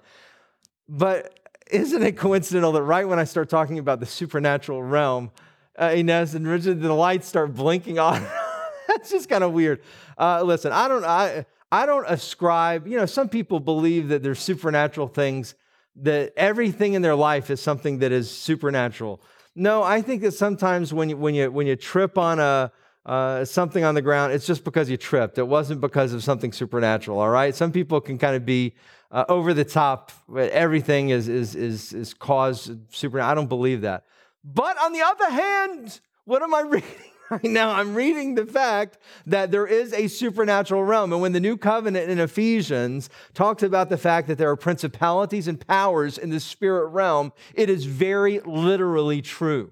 But 0.90 1.40
isn't 1.70 2.02
it 2.02 2.18
coincidental 2.18 2.72
that 2.72 2.82
right 2.82 3.08
when 3.08 3.20
I 3.20 3.26
start 3.26 3.48
talking 3.48 3.78
about 3.78 4.00
the 4.00 4.08
supernatural 4.08 4.82
realm, 4.82 5.30
uh, 5.80 5.92
Inez 5.96 6.34
and 6.34 6.48
Richard, 6.48 6.82
the 6.82 6.94
lights 6.94 7.28
start 7.28 7.54
blinking 7.54 8.00
on? 8.00 8.26
That's 8.88 9.12
just 9.12 9.30
kind 9.30 9.44
of 9.44 9.54
weird. 9.54 9.84
Uh, 10.18 10.42
listen, 10.42 10.72
I 10.72 10.88
don't, 10.88 11.06
I, 11.06 11.46
I 11.72 11.86
don't 11.86 12.06
ascribe. 12.08 12.88
You 12.88 12.98
know, 12.98 13.06
some 13.06 13.30
people 13.30 13.60
believe 13.60 14.08
that 14.08 14.24
there's 14.24 14.40
supernatural 14.40 15.10
things, 15.10 15.54
that 15.98 16.34
everything 16.38 16.94
in 16.94 17.02
their 17.02 17.16
life 17.16 17.50
is 17.50 17.62
something 17.62 18.00
that 18.00 18.12
is 18.12 18.30
supernatural. 18.30 19.22
No, 19.56 19.84
I 19.84 20.02
think 20.02 20.22
that 20.22 20.32
sometimes 20.32 20.94
when 20.94 21.10
you, 21.10 21.18
when 21.18 21.36
you, 21.36 21.52
when 21.52 21.68
you 21.68 21.76
trip 21.76 22.18
on 22.18 22.40
a, 22.40 22.72
uh, 23.06 23.44
something 23.44 23.84
on 23.84 23.96
the 23.96 24.02
ground, 24.02 24.32
it's 24.32 24.46
just 24.46 24.64
because 24.64 24.90
you 24.90 24.98
tripped. 24.98 25.38
It 25.38 25.48
wasn't 25.48 25.82
because 25.82 26.14
of 26.14 26.24
something 26.24 26.54
supernatural, 26.54 27.20
all 27.20 27.30
right? 27.30 27.54
Some 27.54 27.72
people 27.72 28.00
can 28.00 28.18
kind 28.18 28.36
of 28.36 28.46
be 28.46 28.76
uh, 29.12 29.26
over 29.28 29.54
the 29.54 29.66
top. 29.66 30.12
Everything 30.34 31.10
is, 31.10 31.28
is, 31.28 31.56
is, 31.56 31.94
is 31.94 32.14
caused 32.14 32.72
supernatural. 32.94 33.32
I 33.32 33.34
don't 33.34 33.50
believe 33.50 33.82
that. 33.82 34.06
But 34.44 34.78
on 34.82 34.94
the 34.94 35.02
other 35.02 35.30
hand, 35.30 36.00
what 36.26 36.42
am 36.42 36.54
I 36.54 36.62
reading? 36.68 37.11
Right 37.32 37.44
now, 37.46 37.72
I'm 37.72 37.96
reading 37.96 38.36
the 38.36 38.46
fact 38.46 38.98
that 39.26 39.52
there 39.52 39.66
is 39.66 39.94
a 39.94 40.10
supernatural 40.10 40.84
realm. 40.84 41.14
And 41.14 41.22
when 41.22 41.32
the 41.32 41.40
new 41.40 41.56
covenant 41.56 42.10
in 42.10 42.20
Ephesians 42.20 43.10
talks 43.34 43.64
about 43.64 43.90
the 43.90 43.98
fact 43.98 44.28
that 44.28 44.38
there 44.38 44.50
are 44.50 44.58
principalities 44.58 45.48
and 45.48 45.66
powers 45.66 46.18
in 46.18 46.30
the 46.30 46.42
spirit 46.42 46.88
realm, 46.88 47.32
it 47.54 47.70
is 47.70 47.86
very 47.86 48.42
literally 48.42 49.22
true. 49.22 49.72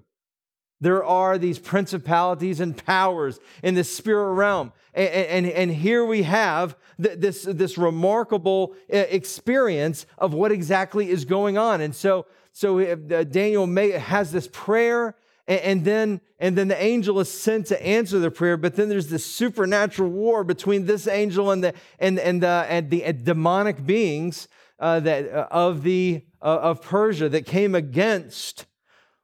There 0.80 1.04
are 1.04 1.36
these 1.36 1.58
principalities 1.58 2.60
and 2.60 2.74
powers 2.86 3.38
in 3.62 3.74
the 3.74 3.84
spirit 3.84 4.32
realm. 4.32 4.72
And, 4.94 5.08
and, 5.10 5.46
and 5.46 5.70
here 5.70 6.06
we 6.06 6.22
have 6.22 6.76
this, 6.98 7.42
this 7.42 7.76
remarkable 7.76 8.74
uh, 8.90 8.96
experience 8.96 10.06
of 10.16 10.32
what 10.32 10.50
exactly 10.50 11.10
is 11.10 11.26
going 11.26 11.58
on. 11.58 11.82
And 11.82 11.94
so, 11.94 12.24
so 12.52 12.78
uh, 12.78 13.24
Daniel 13.24 13.66
has 13.66 14.32
this 14.32 14.48
prayer 14.50 15.14
and, 15.50 15.60
and, 15.62 15.84
then, 15.84 16.20
and 16.38 16.56
then 16.56 16.68
the 16.68 16.80
angel 16.80 17.18
is 17.18 17.28
sent 17.28 17.66
to 17.66 17.84
answer 17.84 18.20
the 18.20 18.30
prayer, 18.30 18.56
but 18.56 18.76
then 18.76 18.88
there's 18.88 19.08
this 19.08 19.26
supernatural 19.26 20.08
war 20.08 20.44
between 20.44 20.86
this 20.86 21.08
angel 21.08 21.50
and 21.50 21.64
the, 21.64 21.74
and, 21.98 22.20
and 22.20 22.40
the, 22.40 22.66
and 22.68 22.88
the 22.88 23.12
demonic 23.12 23.84
beings 23.84 24.46
uh, 24.78 25.00
that, 25.00 25.28
uh, 25.28 25.48
of, 25.50 25.82
the, 25.82 26.24
uh, 26.40 26.44
of 26.44 26.82
Persia 26.82 27.28
that 27.28 27.46
came 27.46 27.74
against 27.74 28.66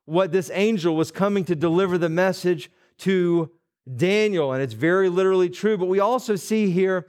what 0.04 0.32
this 0.32 0.50
angel 0.52 0.96
was 0.96 1.12
coming 1.12 1.44
to 1.44 1.54
deliver 1.54 1.96
the 1.96 2.08
message 2.08 2.72
to 2.98 3.52
Daniel. 3.94 4.52
And 4.52 4.60
it's 4.60 4.74
very 4.74 5.08
literally 5.08 5.48
true. 5.48 5.78
But 5.78 5.86
we 5.86 6.00
also 6.00 6.34
see 6.34 6.70
here 6.72 7.06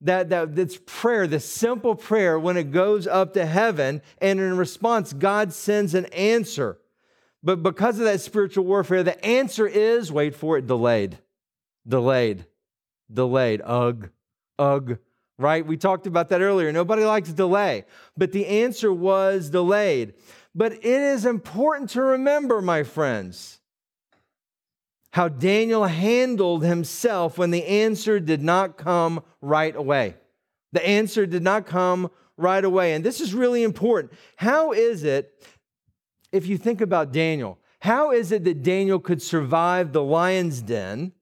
that, 0.00 0.28
that 0.30 0.56
this 0.56 0.76
prayer, 0.84 1.28
this 1.28 1.48
simple 1.48 1.94
prayer, 1.94 2.36
when 2.36 2.56
it 2.56 2.72
goes 2.72 3.06
up 3.06 3.32
to 3.34 3.46
heaven, 3.46 4.02
and 4.18 4.40
in 4.40 4.56
response, 4.56 5.12
God 5.12 5.52
sends 5.52 5.94
an 5.94 6.06
answer. 6.06 6.78
But 7.46 7.62
because 7.62 8.00
of 8.00 8.06
that 8.06 8.20
spiritual 8.20 8.64
warfare, 8.64 9.04
the 9.04 9.24
answer 9.24 9.68
is 9.68 10.10
wait 10.10 10.34
for 10.34 10.58
it, 10.58 10.66
delayed. 10.66 11.16
Delayed. 11.86 12.44
Delayed. 13.10 13.62
Ugh. 13.64 14.10
Ugh. 14.58 14.98
Right? 15.38 15.64
We 15.64 15.76
talked 15.76 16.08
about 16.08 16.30
that 16.30 16.40
earlier. 16.40 16.72
Nobody 16.72 17.04
likes 17.04 17.32
delay. 17.32 17.84
But 18.16 18.32
the 18.32 18.48
answer 18.48 18.92
was 18.92 19.48
delayed. 19.48 20.14
But 20.56 20.72
it 20.72 20.84
is 20.84 21.24
important 21.24 21.90
to 21.90 22.02
remember, 22.02 22.60
my 22.60 22.82
friends, 22.82 23.60
how 25.12 25.28
Daniel 25.28 25.84
handled 25.84 26.64
himself 26.64 27.38
when 27.38 27.52
the 27.52 27.64
answer 27.64 28.18
did 28.18 28.42
not 28.42 28.76
come 28.76 29.22
right 29.40 29.76
away. 29.76 30.16
The 30.72 30.84
answer 30.84 31.26
did 31.26 31.44
not 31.44 31.64
come 31.64 32.10
right 32.36 32.64
away. 32.64 32.94
And 32.94 33.04
this 33.04 33.20
is 33.20 33.32
really 33.32 33.62
important. 33.62 34.12
How 34.34 34.72
is 34.72 35.04
it 35.04 35.32
if 36.36 36.46
you 36.46 36.58
think 36.58 36.80
about 36.80 37.12
Daniel, 37.12 37.58
how 37.80 38.12
is 38.12 38.32
it 38.32 38.44
that 38.44 38.62
Daniel 38.62 38.98
could 38.98 39.22
survive 39.22 39.92
the 39.92 40.02
lion's 40.02 40.62
den 40.62 41.12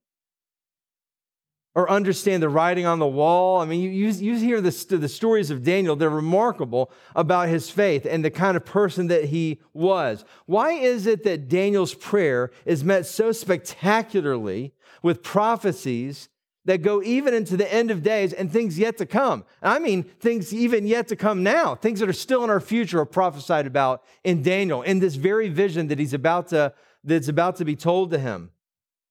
or 1.75 1.91
understand 1.91 2.43
the 2.43 2.49
writing 2.49 2.87
on 2.87 2.99
the 2.99 3.07
wall? 3.07 3.61
I 3.61 3.65
mean, 3.65 3.81
you, 3.81 3.91
you, 3.91 4.09
you 4.11 4.37
hear 4.37 4.61
the, 4.61 4.97
the 4.97 5.09
stories 5.09 5.51
of 5.51 5.63
Daniel, 5.63 5.97
they're 5.97 6.11
remarkable 6.11 6.91
about 7.15 7.49
his 7.49 7.71
faith 7.71 8.07
and 8.07 8.25
the 8.25 8.31
kind 8.31 8.57
of 8.57 8.65
person 8.65 9.09
that 9.09 9.27
he 9.27 9.61
was. 9.73 10.25
Why 10.47 10.73
is 10.73 11.07
it 11.07 11.25
that 11.25 11.49
Daniel's 11.49 11.95
prayer 11.95 12.51
is 12.65 12.85
met 12.85 13.07
so 13.07 13.33
spectacularly 13.33 14.75
with 15.03 15.23
prophecies 15.23 16.29
that 16.65 16.83
go 16.83 17.03
even 17.03 17.35
into 17.35 17.57
the 17.57 17.73
end 17.73 17.91
of 17.91 18.03
days 18.03 18.33
and 18.33 18.51
things 18.51 18.79
yet 18.79 18.97
to 18.99 19.07
come. 19.07 19.45
I 19.63 19.79
mean, 19.79 20.05
things 20.05 20.53
even 20.55 20.87
yet 20.87 21.09
to 21.09 21.17
come 21.17 21.43
now, 21.43 21.75
things 21.75 22.01
that 22.01 22.09
are 22.09 22.15
still 22.15 22.43
in 22.45 22.51
our 22.51 22.61
future 22.61 23.01
are 23.01 23.07
prophesied 23.07 23.67
about 23.67 24.03
in 24.23 24.43
Daniel, 24.43 24.83
in 24.83 24.99
this 24.99 25.15
very 25.15 25.49
vision 25.49 25.89
that 25.89 25.99
he's 25.99 26.15
about 26.15 26.49
to, 26.49 26.73
that's 27.03 27.29
about 27.29 27.57
to 27.57 27.65
be 27.65 27.77
told 27.77 28.11
to 28.13 28.19
him, 28.19 28.51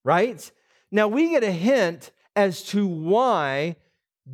right? 0.03 0.51
Now 0.91 1.07
we 1.07 1.29
get 1.29 1.43
a 1.43 1.51
hint 1.51 2.11
as 2.35 2.63
to 2.63 2.87
why 2.87 3.75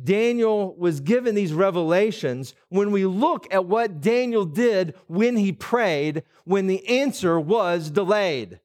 Daniel 0.04 0.74
was 0.76 1.00
given 1.00 1.34
these 1.34 1.52
revelations 1.52 2.54
when 2.68 2.90
we 2.90 3.04
look 3.04 3.52
at 3.52 3.66
what 3.66 4.00
Daniel 4.00 4.44
did 4.44 4.94
when 5.08 5.36
he 5.36 5.52
prayed, 5.52 6.22
when 6.44 6.68
the 6.68 6.86
answer 6.88 7.38
was 7.38 7.90
delayed. 7.90 8.60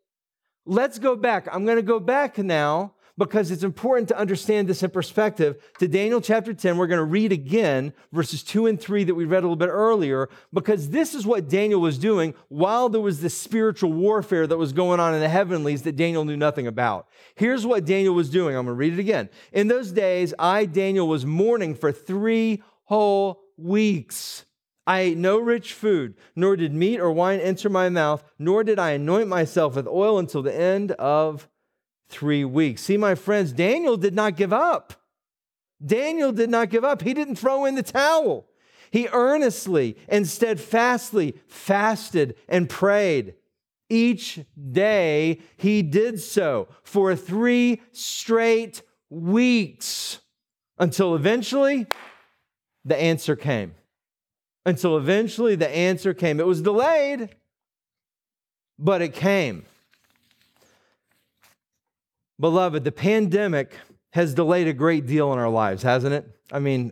Let's 0.65 1.00
go 1.00 1.15
back. 1.15 1.47
I'm 1.51 1.65
going 1.65 1.77
to 1.77 1.83
go 1.83 2.00
back 2.00 2.38
now 2.38 2.94
because 3.17 3.51
it's 3.51 3.63
important 3.63 4.07
to 4.10 4.17
understand 4.17 4.67
this 4.67 4.84
in 4.84 4.89
perspective. 4.89 5.57
To 5.79 5.88
Daniel 5.88 6.22
chapter 6.22 6.53
10, 6.53 6.77
we're 6.77 6.88
going 6.88 7.00
to 7.00 7.03
read 7.03 7.31
again 7.31 7.93
verses 8.12 8.43
2 8.43 8.67
and 8.67 8.79
3 8.79 9.05
that 9.05 9.15
we 9.15 9.25
read 9.25 9.39
a 9.39 9.48
little 9.48 9.55
bit 9.55 9.69
earlier, 9.69 10.29
because 10.53 10.89
this 10.89 11.15
is 11.15 11.25
what 11.25 11.50
Daniel 11.50 11.79
was 11.79 11.98
doing 11.98 12.34
while 12.50 12.89
there 12.89 13.01
was 13.01 13.22
this 13.22 13.38
spiritual 13.38 13.93
warfare 13.93 14.48
that 14.48 14.57
was 14.57 14.74
going 14.74 15.00
on 15.00 15.13
in 15.13 15.22
the 15.22 15.29
heavenlies 15.29 15.84
that 15.84 15.95
Daniel 15.95 16.25
knew 16.25 16.38
nothing 16.38 16.67
about. 16.67 17.07
Here's 17.36 17.65
what 17.65 17.86
Daniel 17.86 18.13
was 18.13 18.29
doing. 18.29 18.55
I'm 18.55 18.65
going 18.65 18.75
to 18.75 18.79
read 18.79 18.93
it 18.93 19.00
again. 19.00 19.29
In 19.51 19.67
those 19.67 19.91
days, 19.91 20.34
I, 20.38 20.65
Daniel, 20.65 21.07
was 21.07 21.25
mourning 21.25 21.75
for 21.75 21.91
three 21.91 22.63
whole 22.86 23.41
weeks. 23.57 24.45
I 24.88 25.00
ate 25.00 25.17
no 25.17 25.39
rich 25.39 25.74
food, 25.74 26.15
nor 26.36 26.55
did 26.55 26.74
meat 26.74 27.00
or 27.00 27.12
wine 27.12 27.39
enter 27.39 27.69
my 27.69 27.89
mouth, 27.89 28.24
nor 28.38 28.63
did 28.63 28.77
I 28.77 28.91
anoint 28.91 29.27
myself 29.27 29.75
with 29.75 29.88
oil 29.88 30.19
until 30.19 30.43
the 30.43 30.55
end 30.55 30.91
of 30.91 31.50
three 32.07 32.45
weeks. 32.45 32.83
See, 32.83 32.97
my 32.97 33.15
friends, 33.15 33.51
Daniel 33.51 33.97
did 33.97 34.13
not 34.13 34.35
give 34.35 34.53
up. 34.53 34.93
Daniel 35.83 36.31
did 36.31 36.50
not 36.50 36.69
give 36.69 36.83
up. 36.83 37.01
He 37.01 37.13
didn't 37.13 37.35
throw 37.35 37.65
in 37.65 37.75
the 37.75 37.83
towel. 37.83 38.47
He 38.91 39.07
earnestly 39.12 39.97
and 40.07 40.27
steadfastly 40.27 41.35
fasted 41.47 42.35
and 42.47 42.69
prayed. 42.69 43.35
Each 43.89 44.39
day 44.71 45.41
he 45.57 45.81
did 45.81 46.19
so 46.19 46.67
for 46.83 47.15
three 47.15 47.81
straight 47.91 48.81
weeks 49.09 50.19
until 50.77 51.15
eventually 51.15 51.88
the 52.83 52.97
answer 52.97 53.35
came. 53.35 53.75
Until 54.65 54.97
eventually 54.97 55.55
the 55.55 55.69
answer 55.69 56.13
came. 56.13 56.39
It 56.39 56.47
was 56.47 56.62
delayed, 56.62 57.35
but 58.79 59.01
it 59.01 59.13
came. 59.13 59.65
Beloved, 62.39 62.83
the 62.83 62.91
pandemic 62.91 63.73
has 64.11 64.33
delayed 64.33 64.67
a 64.67 64.73
great 64.73 65.05
deal 65.05 65.31
in 65.33 65.39
our 65.39 65.49
lives, 65.49 65.83
hasn't 65.83 66.13
it? 66.13 66.27
I 66.51 66.59
mean, 66.59 66.91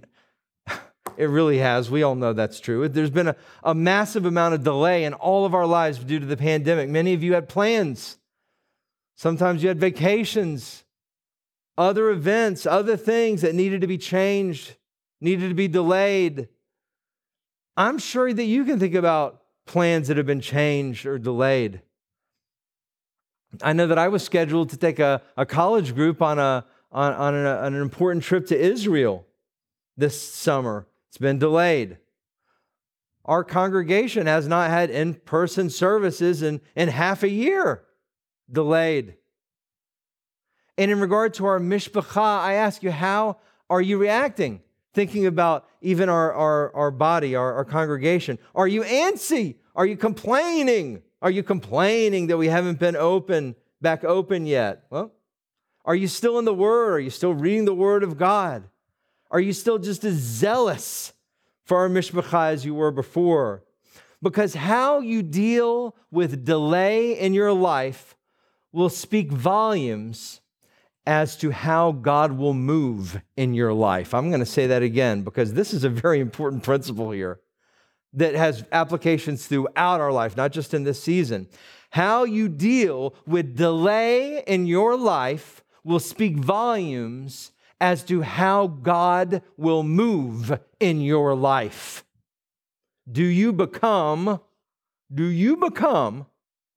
it 1.18 1.26
really 1.26 1.58
has. 1.60 1.90
We 1.90 2.04
all 2.04 2.16
know 2.16 2.34
that's 2.34 2.60
true. 2.60 2.88
There's 2.88 3.10
been 3.10 3.30
a, 3.30 3.36
a 3.64 3.76
massive 3.76 4.26
amount 4.26 4.56
of 4.56 4.64
delay 4.64 5.04
in 5.06 5.14
all 5.14 5.46
of 5.46 5.54
our 5.54 5.66
lives 5.66 6.00
due 6.00 6.20
to 6.20 6.26
the 6.26 6.38
pandemic. 6.38 6.90
Many 6.90 7.14
of 7.14 7.24
you 7.24 7.34
had 7.34 7.50
plans 7.50 8.18
Sometimes 9.16 9.62
you 9.64 9.70
had 9.70 9.80
vacations, 9.80 10.84
other 11.78 12.10
events, 12.10 12.66
other 12.66 12.98
things 12.98 13.42
that 13.42 13.56
needed 13.56 13.82
to 13.82 13.88
be 13.88 13.98
changed, 13.98 14.76
needed 15.22 15.50
to 15.50 15.56
be 15.56 15.68
delayed. 15.68 16.50
I'm 17.78 18.00
sure 18.00 18.34
that 18.34 18.44
you 18.44 18.66
can 18.66 18.80
think 18.80 18.96
about 18.96 19.42
plans 19.66 20.08
that 20.08 20.18
have 20.18 20.26
been 20.26 20.42
changed 20.42 21.06
or 21.06 21.18
delayed. 21.18 21.82
I 23.62 23.74
know 23.74 23.88
that 23.88 23.98
I 23.98 24.08
was 24.08 24.24
scheduled 24.24 24.70
to 24.70 24.78
take 24.78 25.00
a, 25.00 25.22
a 25.38 25.46
college 25.46 25.94
group 25.94 26.22
on, 26.22 26.40
a, 26.40 26.66
on, 26.92 27.14
on, 27.14 27.36
an, 27.36 27.46
an 27.46 27.76
important 27.76 28.24
trip 28.24 28.48
to 28.48 28.60
Israel 28.60 29.26
this 29.98 30.20
summer. 30.22 30.88
It's 31.10 31.18
been 31.18 31.40
delayed. 31.40 31.98
Our 33.26 33.44
congregation 33.44 34.28
has 34.28 34.48
not 34.48 34.70
had 34.70 34.90
in 34.90 35.14
person 35.14 35.70
services 35.70 36.42
in, 36.42 36.62
in 36.76 36.90
half 36.90 37.24
a 37.24 37.30
year, 37.30 37.84
delayed. 38.52 39.16
And 40.78 40.92
in 40.92 41.00
regard 41.00 41.36
to 41.36 41.46
our 41.46 41.60
mishpacha, 41.60 42.18
I 42.18 42.54
ask 42.54 42.84
you, 42.84 42.92
how 42.92 43.38
are 43.70 43.82
you 43.82 43.98
reacting? 43.98 44.62
Thinking 44.94 45.26
about 45.26 45.68
even 45.82 46.10
our, 46.10 46.34
our, 46.34 46.76
our 46.76 46.92
body, 46.92 47.36
our, 47.36 47.54
our 47.54 47.66
congregation. 47.66 48.40
Are 48.54 48.68
you 48.68 48.84
antsy? 48.84 49.56
Are 49.76 49.86
you 49.86 49.98
complaining? 49.98 51.02
Are 51.24 51.32
you 51.32 51.42
complaining 51.42 52.28
that 52.28 52.38
we 52.38 52.50
haven't 52.50 52.80
been 52.80 52.98
open, 52.98 53.56
back 53.82 54.04
open 54.04 54.46
yet? 54.46 54.84
Well, 54.90 55.14
are 55.86 55.96
you 55.96 56.10
still 56.10 56.38
in 56.38 56.44
the 56.44 56.54
Word? 56.54 56.96
Are 56.96 57.00
you 57.00 57.10
still 57.10 57.34
reading 57.34 57.64
the 57.64 57.74
Word 57.74 58.04
of 58.04 58.18
God? 58.18 58.66
Are 59.32 59.40
you 59.40 59.54
still 59.54 59.80
just 59.80 60.04
as 60.04 60.16
zealous 60.16 61.14
for 61.64 61.78
our 61.78 61.88
mishpacha 61.88 62.52
as 62.52 62.66
you 62.66 62.76
were 62.76 62.92
before? 62.92 63.64
Because 64.22 64.54
how 64.54 65.00
you 65.00 65.24
deal 65.24 65.96
with 66.12 66.44
delay 66.44 67.18
in 67.18 67.34
your 67.34 67.54
life 67.54 68.18
will 68.74 68.90
speak 68.90 69.32
volumes 69.32 70.42
as 71.06 71.38
to 71.38 71.52
how 71.52 71.94
God 71.94 72.34
will 72.34 72.54
move 72.54 73.22
in 73.38 73.54
your 73.54 73.72
life. 73.72 74.14
I'm 74.14 74.28
going 74.28 74.42
to 74.42 74.46
say 74.46 74.68
that 74.68 74.84
again 74.84 75.24
because 75.24 75.54
this 75.54 75.74
is 75.74 75.86
a 75.86 75.90
very 75.90 76.20
important 76.20 76.64
principle 76.64 77.12
here 77.12 77.40
that 78.14 78.36
has 78.36 78.64
applications 78.72 79.48
throughout 79.48 80.00
our 80.00 80.12
life, 80.12 80.38
not 80.38 80.52
just 80.52 80.74
in 80.74 80.84
this 80.84 81.02
season. 81.02 81.48
How 81.92 82.24
you 82.24 82.50
deal 82.50 83.16
with 83.26 83.56
delay 83.56 84.44
in 84.48 84.66
your 84.66 84.98
life 84.98 85.64
will 85.84 86.00
speak 86.00 86.38
volumes 86.38 87.52
as 87.80 88.04
to 88.06 88.22
how 88.22 88.68
God 88.68 89.42
will 89.58 89.84
move 89.84 90.60
in 90.80 91.02
your 91.02 91.36
life. 91.36 92.06
Do 93.12 93.24
you 93.24 93.52
become, 93.52 94.40
do 95.14 95.26
you 95.26 95.58
become, 95.58 96.28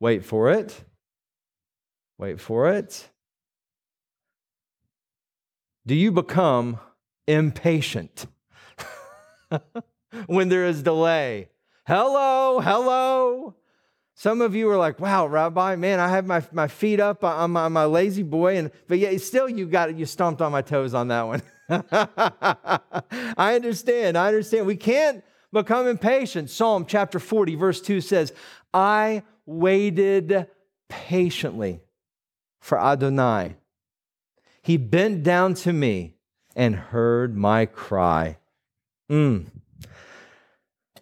wait 0.01 0.25
for 0.25 0.51
it, 0.51 0.83
wait 2.19 2.41
for 2.41 2.71
it, 2.71 3.09
do 5.87 5.95
you 5.95 6.11
become 6.11 6.81
impatient 7.29 8.27
when 10.27 10.49
there 10.49 10.67
is 10.67 10.83
delay? 10.83 11.49
Hello, 11.87 12.61
hello. 12.61 13.55
Some 14.15 14.41
of 14.41 14.55
you 14.55 14.69
are 14.71 14.79
like, 14.79 14.99
wow, 14.99 15.27
Rabbi, 15.27 15.77
man, 15.77 16.01
I 16.01 16.09
have 16.09 16.27
my, 16.27 16.43
my 16.51 16.69
feet 16.69 17.01
up 17.01 17.23
on 17.23 17.51
my, 17.51 17.69
my 17.69 17.85
La-Z-Boy, 17.85 18.57
and 18.57 18.71
but 18.89 18.99
yet 18.99 19.21
still 19.21 19.49
you 19.49 19.67
got 19.67 19.95
you 19.97 20.07
stomped 20.07 20.41
on 20.41 20.53
my 20.53 20.63
toes 20.63 20.95
on 20.95 21.09
that 21.09 21.23
one. 21.23 21.43
I 23.37 23.55
understand, 23.55 24.17
I 24.17 24.29
understand. 24.29 24.67
We 24.67 24.77
can't 24.77 25.23
become 25.53 25.87
impatient. 25.87 26.49
Psalm 26.49 26.87
chapter 26.87 27.19
40, 27.19 27.57
verse 27.57 27.81
2 27.81 28.01
says, 28.01 28.33
I 28.73 29.23
waited 29.45 30.47
patiently 30.89 31.81
for 32.61 32.81
Adonai 32.81 33.57
he 34.67 34.77
bent 34.77 35.23
down 35.23 35.55
to 35.55 35.73
me 35.73 36.17
and 36.57 36.75
heard 36.75 37.37
my 37.37 37.67
cry. 37.67 38.37
Mm. 39.09 39.47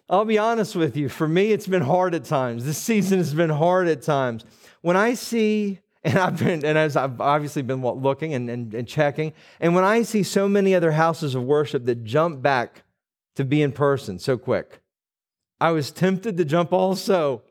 I'll 0.09 0.25
be 0.25 0.37
honest 0.37 0.75
with 0.75 0.95
you. 0.95 1.09
For 1.09 1.27
me, 1.27 1.51
it's 1.51 1.67
been 1.67 1.81
hard 1.81 2.13
at 2.13 2.25
times. 2.25 2.65
This 2.65 2.77
season 2.77 3.17
has 3.17 3.33
been 3.33 3.49
hard 3.49 3.87
at 3.87 4.03
times. 4.03 4.45
When 4.81 4.95
I 4.95 5.15
see, 5.15 5.79
and 6.03 6.19
I've 6.19 6.37
been, 6.37 6.63
and 6.63 6.77
as 6.77 6.95
I've 6.95 7.19
obviously 7.19 7.63
been 7.63 7.81
looking 7.81 8.33
and, 8.35 8.49
and, 8.49 8.73
and 8.73 8.87
checking, 8.87 9.33
and 9.59 9.73
when 9.73 9.83
I 9.83 10.03
see 10.03 10.21
so 10.21 10.47
many 10.47 10.75
other 10.75 10.91
houses 10.91 11.33
of 11.33 11.43
worship 11.43 11.85
that 11.85 12.03
jump 12.03 12.41
back 12.43 12.83
to 13.35 13.43
be 13.43 13.63
in 13.63 13.71
person 13.71 14.19
so 14.19 14.37
quick, 14.37 14.81
I 15.59 15.71
was 15.71 15.89
tempted 15.89 16.37
to 16.37 16.45
jump 16.45 16.71
also, 16.71 17.41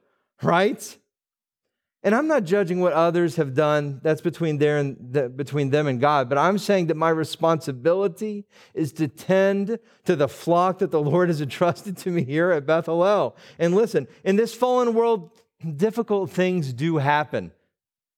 right? 0.41 0.97
And 2.05 2.15
I'm 2.15 2.29
not 2.29 2.45
judging 2.45 2.81
what 2.81 2.93
others 2.93 3.37
have 3.37 3.55
done. 3.55 3.99
That's 4.03 4.21
between, 4.21 4.59
their 4.59 4.77
and 4.77 4.97
the, 5.01 5.31
between 5.31 5.71
them 5.71 5.87
and 5.87 5.99
God. 5.99 6.29
But 6.29 6.37
I'm 6.37 6.59
saying 6.59 6.89
that 6.89 6.99
my 6.99 7.09
responsibility 7.09 8.45
is 8.75 8.93
to 8.93 9.09
tend 9.09 9.79
to 10.05 10.15
the 10.15 10.29
flock 10.29 10.81
that 10.81 10.91
the 10.91 11.01
Lord 11.01 11.31
has 11.31 11.41
entrusted 11.41 11.97
to 11.99 12.11
me 12.11 12.23
here 12.23 12.51
at 12.51 12.67
Beth 12.67 12.87
Hallel. 12.87 13.35
And 13.59 13.75
listen, 13.75 14.07
in 14.23 14.37
this 14.37 14.55
fallen 14.55 14.93
world, 14.93 15.31
difficult 15.77 16.31
things 16.31 16.75
do 16.75 16.99
happen. 16.99 17.53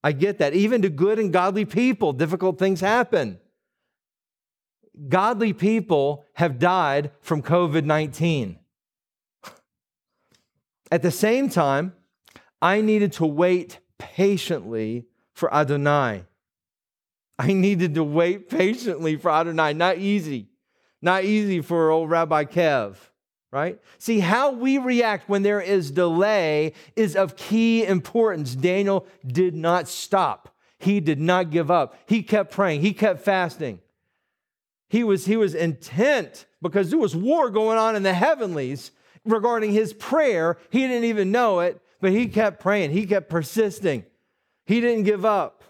I 0.02 0.10
get 0.10 0.38
that. 0.38 0.52
Even 0.52 0.82
to 0.82 0.88
good 0.88 1.20
and 1.20 1.32
godly 1.32 1.64
people, 1.64 2.12
difficult 2.12 2.58
things 2.58 2.80
happen. 2.80 3.38
Godly 5.08 5.52
people 5.52 6.24
have 6.34 6.58
died 6.58 7.12
from 7.20 7.40
COVID 7.40 7.84
19. 7.84 8.58
At 10.90 11.02
the 11.02 11.10
same 11.10 11.48
time, 11.48 11.92
I 12.66 12.80
needed 12.80 13.12
to 13.12 13.26
wait 13.26 13.78
patiently 13.96 15.06
for 15.34 15.54
Adonai. 15.54 16.24
I 17.38 17.52
needed 17.52 17.94
to 17.94 18.02
wait 18.02 18.48
patiently 18.50 19.14
for 19.14 19.30
Adonai. 19.30 19.72
Not 19.72 19.98
easy. 19.98 20.48
Not 21.00 21.22
easy 21.22 21.60
for 21.60 21.92
old 21.92 22.10
Rabbi 22.10 22.42
Kev, 22.42 22.96
right? 23.52 23.78
See, 23.98 24.18
how 24.18 24.50
we 24.50 24.78
react 24.78 25.28
when 25.28 25.44
there 25.44 25.60
is 25.60 25.92
delay 25.92 26.72
is 26.96 27.14
of 27.14 27.36
key 27.36 27.86
importance. 27.86 28.56
Daniel 28.56 29.06
did 29.24 29.54
not 29.54 29.86
stop. 29.86 30.52
He 30.80 30.98
did 30.98 31.20
not 31.20 31.50
give 31.50 31.70
up. 31.70 31.96
He 32.06 32.24
kept 32.24 32.50
praying. 32.50 32.80
He 32.80 32.92
kept 32.92 33.20
fasting. 33.20 33.78
He 34.88 35.04
was, 35.04 35.26
he 35.26 35.36
was 35.36 35.54
intent 35.54 36.46
because 36.60 36.90
there 36.90 36.98
was 36.98 37.14
war 37.14 37.48
going 37.48 37.78
on 37.78 37.94
in 37.94 38.02
the 38.02 38.12
heavenlies 38.12 38.90
regarding 39.24 39.70
his 39.70 39.92
prayer. 39.92 40.58
He 40.70 40.80
didn't 40.80 41.04
even 41.04 41.30
know 41.30 41.60
it, 41.60 41.80
but 42.00 42.12
he 42.12 42.26
kept 42.28 42.60
praying, 42.60 42.90
he 42.90 43.06
kept 43.06 43.28
persisting. 43.28 44.04
He 44.66 44.80
didn't 44.80 45.04
give 45.04 45.24
up. 45.24 45.62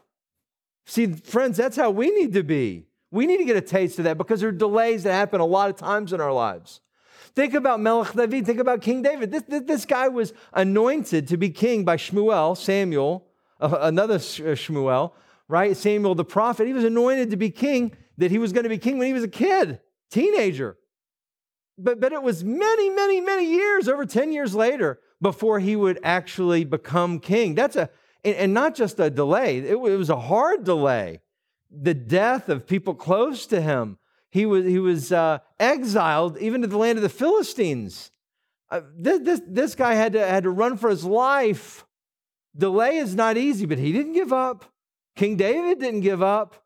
See, 0.87 1.07
friends, 1.07 1.57
that's 1.57 1.77
how 1.77 1.91
we 1.91 2.11
need 2.11 2.33
to 2.35 2.43
be. 2.43 2.87
We 3.11 3.27
need 3.27 3.39
to 3.39 3.45
get 3.45 3.57
a 3.57 3.61
taste 3.61 3.99
of 3.99 4.05
that 4.05 4.19
because 4.19 4.41
there 4.41 4.49
are 4.49 4.53
delays 4.53 5.03
that 5.03 5.13
happen 5.13 5.41
a 5.41 5.47
lot 5.47 5.71
of 5.71 5.77
times 5.77 6.13
in 6.13 6.21
our 6.21 6.33
lives. 6.33 6.81
Think 7.35 7.55
about 7.55 7.81
Melech 7.81 8.15
David. 8.15 8.47
Think 8.47 8.61
about 8.61 8.81
King 8.81 9.03
David. 9.03 9.31
This, 9.31 9.43
this, 9.43 9.63
this 9.65 9.85
guy 9.85 10.09
was 10.09 10.33
anointed 10.55 11.29
to 11.29 11.37
be 11.37 11.51
king 11.51 11.85
by 11.85 11.97
Shmuel, 11.97 12.57
Samuel, 12.57 13.27
uh, 13.61 13.77
another 13.83 14.15
uh, 14.15 14.57
Shmuel, 14.57 15.13
right? 15.49 15.77
Samuel 15.77 16.15
the 16.15 16.25
prophet. 16.25 16.67
He 16.67 16.73
was 16.73 16.85
anointed 16.85 17.31
to 17.31 17.37
be 17.37 17.51
king, 17.51 17.95
that 18.17 18.31
he 18.31 18.39
was 18.39 18.53
going 18.53 18.63
to 18.63 18.71
be 18.71 18.79
king 18.79 18.99
when 18.99 19.07
he 19.07 19.13
was 19.13 19.25
a 19.25 19.29
kid, 19.29 19.81
teenager. 20.11 20.79
But, 21.77 22.01
but 22.01 22.13
it 22.13 22.23
was 22.23 22.43
many, 22.43 22.89
many, 22.91 23.21
many 23.21 23.51
years, 23.51 23.87
over 23.87 24.07
10 24.07 24.33
years 24.33 24.55
later, 24.55 25.01
before 25.21 25.61
he 25.61 25.77
would 25.77 25.99
actually 26.03 26.65
become 26.65 27.21
king. 27.21 27.55
That's 27.55 27.77
a, 27.77 27.91
and, 28.25 28.53
not 28.53 28.75
just 28.75 28.99
a 28.99 29.11
delay, 29.11 29.59
it, 29.59 29.79
was 29.79 30.11
a 30.11 30.19
hard 30.19 30.65
delay. 30.65 31.21
The 31.71 31.95
death 31.95 32.49
of 32.49 32.67
people 32.67 32.95
close 32.95 33.47
to 33.47 33.61
him. 33.61 33.99
He 34.31 34.47
was, 34.47 34.65
he 34.67 34.79
was 34.79 35.13
uh, 35.13 35.39
exiled 35.61 36.37
even 36.39 36.63
to 36.63 36.67
the 36.67 36.77
land 36.77 36.99
of 36.99 37.03
the 37.03 37.09
Philistines. 37.09 38.11
Uh, 38.71 38.81
this, 38.97 39.21
this, 39.21 39.41
this 39.47 39.75
guy 39.75 39.95
had 39.95 40.13
to, 40.15 40.27
had 40.27 40.43
to 40.43 40.51
run 40.51 40.77
for 40.77 40.91
his 40.91 41.05
life. 41.05 41.87
Delay 42.57 42.97
is 42.97 43.15
not 43.15 43.37
easy, 43.37 43.67
but 43.67 43.79
he 43.79 43.93
didn't 43.93 44.15
give 44.15 44.33
up. 44.33 44.65
King 45.15 45.37
David 45.37 45.79
didn't 45.79 46.01
give 46.01 46.23
up, 46.23 46.65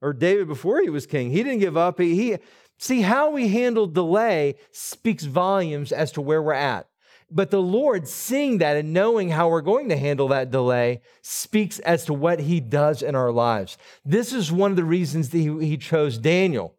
or 0.00 0.12
David 0.12 0.48
before 0.48 0.80
he 0.80 0.90
was 0.90 1.06
king, 1.06 1.30
he 1.30 1.42
didn't 1.42 1.60
give 1.60 1.76
up. 1.76 1.98
He, 1.98 2.14
he 2.14 2.38
see 2.78 3.02
how 3.02 3.30
we 3.30 3.48
handle 3.48 3.86
delay 3.86 4.56
speaks 4.70 5.24
volumes 5.24 5.92
as 5.92 6.12
to 6.12 6.20
where 6.20 6.42
we're 6.42 6.52
at. 6.52 6.89
But 7.30 7.50
the 7.50 7.62
Lord, 7.62 8.08
seeing 8.08 8.58
that 8.58 8.76
and 8.76 8.92
knowing 8.92 9.28
how 9.28 9.48
we're 9.48 9.60
going 9.60 9.88
to 9.90 9.96
handle 9.96 10.28
that 10.28 10.50
delay, 10.50 11.00
speaks 11.22 11.78
as 11.80 12.04
to 12.06 12.12
what 12.12 12.40
he 12.40 12.60
does 12.60 13.02
in 13.02 13.14
our 13.14 13.30
lives. 13.30 13.78
This 14.04 14.32
is 14.32 14.50
one 14.50 14.70
of 14.70 14.76
the 14.76 14.84
reasons 14.84 15.30
that 15.30 15.38
he, 15.38 15.66
he 15.66 15.76
chose 15.76 16.18
Daniel 16.18 16.74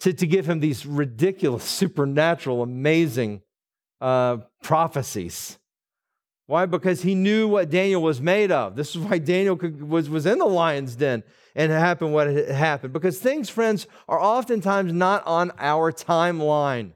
to, 0.00 0.12
to 0.12 0.26
give 0.26 0.48
him 0.48 0.60
these 0.60 0.86
ridiculous, 0.86 1.64
supernatural, 1.64 2.62
amazing 2.62 3.42
uh, 4.00 4.38
prophecies. 4.62 5.58
Why? 6.46 6.64
Because 6.64 7.02
he 7.02 7.14
knew 7.14 7.46
what 7.48 7.68
Daniel 7.68 8.00
was 8.00 8.20
made 8.20 8.50
of. 8.50 8.76
This 8.76 8.90
is 8.94 8.98
why 8.98 9.18
Daniel 9.18 9.56
could, 9.56 9.82
was, 9.82 10.08
was 10.08 10.24
in 10.24 10.38
the 10.38 10.46
lion's 10.46 10.96
den 10.96 11.22
and 11.58 11.72
it 11.72 11.74
happened 11.74 12.14
what 12.14 12.28
it 12.28 12.48
happened. 12.48 12.92
Because 12.92 13.18
things, 13.18 13.50
friends, 13.50 13.88
are 14.08 14.20
oftentimes 14.20 14.92
not 14.92 15.26
on 15.26 15.50
our 15.58 15.92
timeline. 15.92 16.92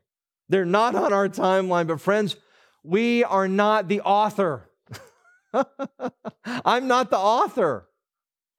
They're 0.48 0.64
not 0.64 0.94
on 0.94 1.12
our 1.12 1.28
timeline, 1.28 1.88
but 1.88 2.00
friends, 2.00 2.36
we 2.82 3.24
are 3.24 3.48
not 3.48 3.88
the 3.88 4.00
author. 4.00 4.68
I'm 6.44 6.88
not 6.88 7.10
the 7.10 7.18
author. 7.18 7.88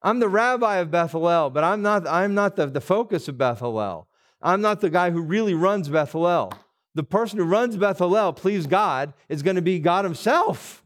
I'm 0.02 0.18
the 0.18 0.28
rabbi 0.28 0.76
of 0.76 0.90
Bethel, 0.90 1.50
but 1.50 1.64
I'm 1.64 1.82
not, 1.82 2.06
I'm 2.06 2.34
not 2.34 2.56
the, 2.56 2.66
the 2.66 2.80
focus 2.80 3.26
of 3.28 3.38
Bethel. 3.38 4.06
I'm 4.42 4.60
not 4.60 4.80
the 4.80 4.90
guy 4.90 5.10
who 5.10 5.22
really 5.22 5.54
runs 5.54 5.88
Bethel. 5.88 6.52
The 6.94 7.02
person 7.02 7.38
who 7.38 7.44
runs 7.44 7.76
Bethel, 7.76 8.32
please 8.34 8.66
God, 8.66 9.14
is 9.28 9.42
going 9.42 9.56
to 9.56 9.62
be 9.62 9.78
God 9.78 10.04
Himself. 10.04 10.84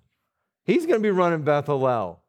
He's 0.64 0.86
going 0.86 1.00
to 1.00 1.02
be 1.02 1.10
running 1.10 1.42
Bethel. 1.42 2.22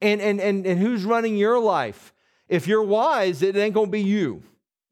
And, 0.00 0.20
and, 0.20 0.40
and, 0.40 0.66
and 0.66 0.80
who's 0.80 1.04
running 1.04 1.36
your 1.36 1.58
life? 1.58 2.12
If 2.48 2.66
you're 2.66 2.82
wise, 2.82 3.42
it 3.42 3.56
ain't 3.56 3.74
going 3.74 3.88
to 3.88 3.92
be 3.92 4.02
you. 4.02 4.42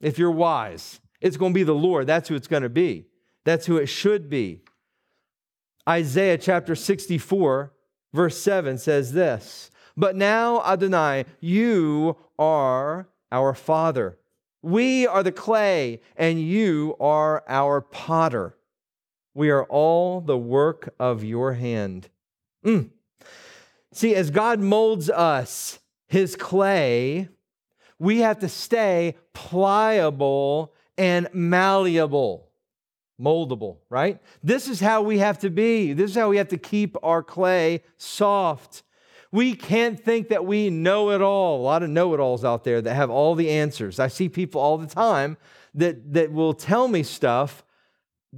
If 0.01 0.19
you're 0.19 0.31
wise, 0.31 1.01
it's 1.21 1.37
going 1.37 1.53
to 1.53 1.55
be 1.55 1.63
the 1.63 1.75
Lord. 1.75 2.07
That's 2.07 2.29
who 2.29 2.35
it's 2.35 2.49
going 2.49 2.63
to 2.63 2.69
be. 2.69 3.07
That's 3.45 3.67
who 3.67 3.79
it 3.79 3.87
should 3.87 4.29
be. 4.29 4.61
Isaiah 5.89 6.39
chapter 6.39 6.75
64, 6.75 7.73
verse 8.13 8.39
7 8.39 8.79
says 8.79 9.13
this 9.13 9.71
But 9.97 10.17
now, 10.17 10.63
Adonai, 10.65 11.27
you 11.41 12.17
are 12.39 13.09
our 13.31 13.55
Father. 13.55 14.19
We 14.63 15.07
are 15.07 15.23
the 15.23 15.33
clay, 15.33 16.01
and 16.17 16.41
you 16.41 16.97
are 16.99 17.45
our 17.47 17.83
potter. 17.83 18.57
We 19.35 19.51
are 19.51 19.65
all 19.65 20.21
the 20.21 20.39
work 20.39 20.95
of 20.99 21.23
your 21.23 21.55
hand. 21.55 22.09
Mm. 22.65 22.91
See, 23.93 24.15
as 24.15 24.31
God 24.31 24.61
molds 24.61 25.11
us, 25.11 25.81
his 26.07 26.35
clay, 26.35 27.29
we 27.99 28.19
have 28.21 28.39
to 28.41 28.49
stay 28.49 29.17
pliable 29.33 30.73
and 30.97 31.29
malleable, 31.33 32.49
moldable, 33.21 33.79
right? 33.89 34.21
This 34.43 34.69
is 34.69 34.81
how 34.81 35.03
we 35.03 35.19
have 35.19 35.39
to 35.41 35.51
be. 35.51 35.93
This 35.93 36.11
is 36.11 36.17
how 36.17 36.29
we 36.29 36.37
have 36.37 36.49
to 36.49 36.59
keep 36.59 36.97
our 37.03 37.23
clay 37.23 37.83
soft. 37.97 38.83
We 39.31 39.55
can't 39.55 39.99
think 39.99 40.29
that 40.29 40.45
we 40.45 40.71
know 40.71 41.11
it 41.11 41.21
all. 41.21 41.61
A 41.61 41.63
lot 41.63 41.83
of 41.83 41.91
know 41.91 42.15
it 42.15 42.21
alls 42.21 42.45
out 42.45 42.65
there 42.65 42.81
that 42.81 42.95
have 42.95 43.11
all 43.11 43.35
the 43.35 43.51
answers. 43.51 43.99
I 43.99 44.09
see 44.09 44.29
people 44.29 44.61
all 44.61 44.79
the 44.79 44.87
time 44.87 45.37
that, 45.75 46.13
that 46.13 46.33
will 46.33 46.55
tell 46.55 46.89
me 46.89 47.03
stuff 47.03 47.65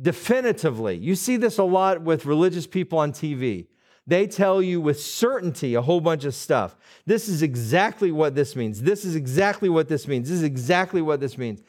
definitively. 0.01 0.97
You 0.97 1.15
see 1.15 1.37
this 1.37 1.59
a 1.59 1.65
lot 1.65 2.03
with 2.03 2.27
religious 2.27 2.67
people 2.67 2.99
on 2.99 3.13
TV. 3.13 3.67
They 4.07 4.27
tell 4.27 4.63
you 4.63 4.81
with 4.81 5.01
certainty 5.01 5.75
a 5.75 5.83
whole 5.83 6.01
bunch 6.01 6.25
of 6.25 6.35
stuff. 6.35 6.77
This 7.07 7.29
is 7.29 7.43
exactly 7.43 8.13
what 8.13 8.35
this 8.35 8.55
means. 8.55 8.83
This 8.83 9.05
is 9.05 9.17
exactly 9.17 9.69
what 9.69 9.89
this 9.89 10.07
means. 10.07 10.29
This 10.29 10.39
is 10.39 10.45
exactly 10.45 11.03
what 11.03 11.19
this 11.19 11.37
means. 11.37 11.63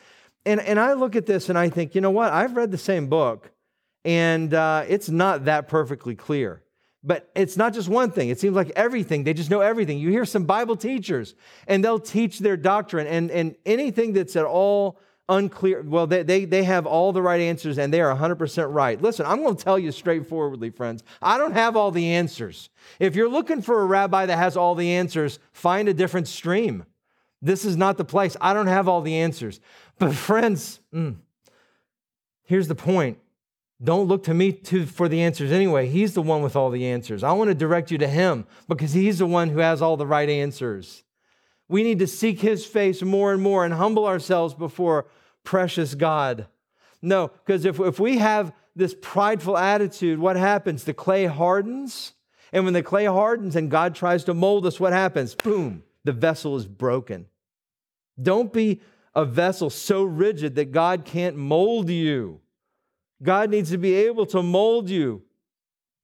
And, 0.47 0.61
and 0.61 0.79
I 0.79 0.93
look 0.93 1.17
at 1.17 1.25
this 1.25 1.49
and 1.49 1.57
I 1.57 1.67
think, 1.69 1.93
you 1.93 1.99
know 1.99 2.09
what? 2.09 2.31
I've 2.31 2.55
read 2.55 2.71
the 2.71 2.77
same 2.77 3.07
book 3.07 3.51
and 4.05 4.53
uh, 4.53 4.85
it's 4.87 5.09
not 5.09 5.45
that 5.45 5.67
perfectly 5.67 6.15
clear. 6.15 6.63
But 7.03 7.29
it's 7.35 7.57
not 7.57 7.73
just 7.73 7.89
one 7.89 8.11
thing. 8.11 8.29
It 8.29 8.39
seems 8.39 8.55
like 8.55 8.71
everything, 8.75 9.25
they 9.25 9.33
just 9.33 9.49
know 9.49 9.59
everything. 9.59 9.99
You 9.99 10.09
hear 10.09 10.25
some 10.25 10.45
Bible 10.45 10.77
teachers 10.77 11.35
and 11.67 11.83
they'll 11.83 11.99
teach 11.99 12.39
their 12.39 12.55
doctrine 12.55 13.07
and, 13.07 13.29
and 13.29 13.55
anything 13.65 14.13
that's 14.13 14.37
at 14.37 14.45
all 14.45 14.99
unclear. 15.27 15.83
Well, 15.83 16.07
they, 16.07 16.23
they, 16.23 16.45
they 16.45 16.63
have 16.63 16.85
all 16.85 17.11
the 17.11 17.21
right 17.21 17.41
answers 17.41 17.77
and 17.77 17.93
they 17.93 17.99
are 17.99 18.15
100% 18.15 18.73
right. 18.73 19.01
Listen, 19.01 19.25
I'm 19.25 19.43
going 19.43 19.57
to 19.57 19.63
tell 19.63 19.77
you 19.77 19.91
straightforwardly, 19.91 20.69
friends. 20.69 21.03
I 21.21 21.37
don't 21.37 21.53
have 21.53 21.75
all 21.75 21.91
the 21.91 22.13
answers. 22.13 22.69
If 22.99 23.17
you're 23.17 23.29
looking 23.29 23.61
for 23.61 23.81
a 23.81 23.85
rabbi 23.85 24.25
that 24.25 24.37
has 24.37 24.55
all 24.55 24.75
the 24.75 24.93
answers, 24.93 25.39
find 25.51 25.89
a 25.89 25.93
different 25.93 26.29
stream. 26.29 26.85
This 27.41 27.65
is 27.65 27.77
not 27.77 27.97
the 27.97 28.05
place. 28.05 28.35
I 28.41 28.53
don't 28.53 28.67
have 28.67 28.87
all 28.87 29.01
the 29.01 29.15
answers. 29.15 29.59
But, 29.99 30.13
friends, 30.15 30.79
mm, 30.93 31.17
here's 32.43 32.67
the 32.67 32.75
point. 32.75 33.19
Don't 33.83 34.07
look 34.07 34.23
to 34.23 34.33
me 34.33 34.51
to, 34.53 34.85
for 34.87 35.07
the 35.07 35.21
answers 35.21 35.51
anyway. 35.51 35.87
He's 35.87 36.15
the 36.15 36.21
one 36.21 36.41
with 36.41 36.55
all 36.55 36.71
the 36.71 36.87
answers. 36.87 37.23
I 37.23 37.31
want 37.33 37.49
to 37.49 37.55
direct 37.55 37.91
you 37.91 37.99
to 37.99 38.07
him 38.07 38.47
because 38.67 38.93
he's 38.93 39.19
the 39.19 39.27
one 39.27 39.49
who 39.49 39.59
has 39.59 39.81
all 39.81 39.97
the 39.97 40.07
right 40.07 40.29
answers. 40.29 41.03
We 41.69 41.83
need 41.83 41.99
to 41.99 42.07
seek 42.07 42.39
his 42.39 42.65
face 42.65 43.03
more 43.03 43.33
and 43.33 43.41
more 43.41 43.65
and 43.65 43.73
humble 43.73 44.05
ourselves 44.05 44.53
before 44.55 45.05
precious 45.43 45.93
God. 45.93 46.47
No, 47.01 47.27
because 47.27 47.65
if, 47.65 47.79
if 47.79 47.99
we 47.99 48.17
have 48.17 48.51
this 48.75 48.95
prideful 48.99 49.57
attitude, 49.57 50.17
what 50.17 50.37
happens? 50.37 50.83
The 50.83 50.93
clay 50.93 51.25
hardens. 51.25 52.13
And 52.51 52.63
when 52.63 52.73
the 52.73 52.83
clay 52.83 53.05
hardens 53.05 53.55
and 53.55 53.69
God 53.69 53.93
tries 53.93 54.23
to 54.23 54.33
mold 54.33 54.65
us, 54.65 54.79
what 54.79 54.93
happens? 54.93 55.35
Boom, 55.35 55.83
the 56.07 56.13
vessel 56.13 56.55
is 56.55 56.65
broken. 56.65 57.27
Don't 58.19 58.53
be 58.53 58.81
a 59.13 59.25
vessel 59.25 59.69
so 59.69 60.03
rigid 60.03 60.55
that 60.55 60.71
God 60.71 61.03
can't 61.03 61.35
mold 61.35 61.89
you. 61.89 62.39
God 63.21 63.49
needs 63.49 63.71
to 63.71 63.77
be 63.77 63.93
able 63.93 64.25
to 64.27 64.41
mold 64.41 64.89
you. 64.89 65.23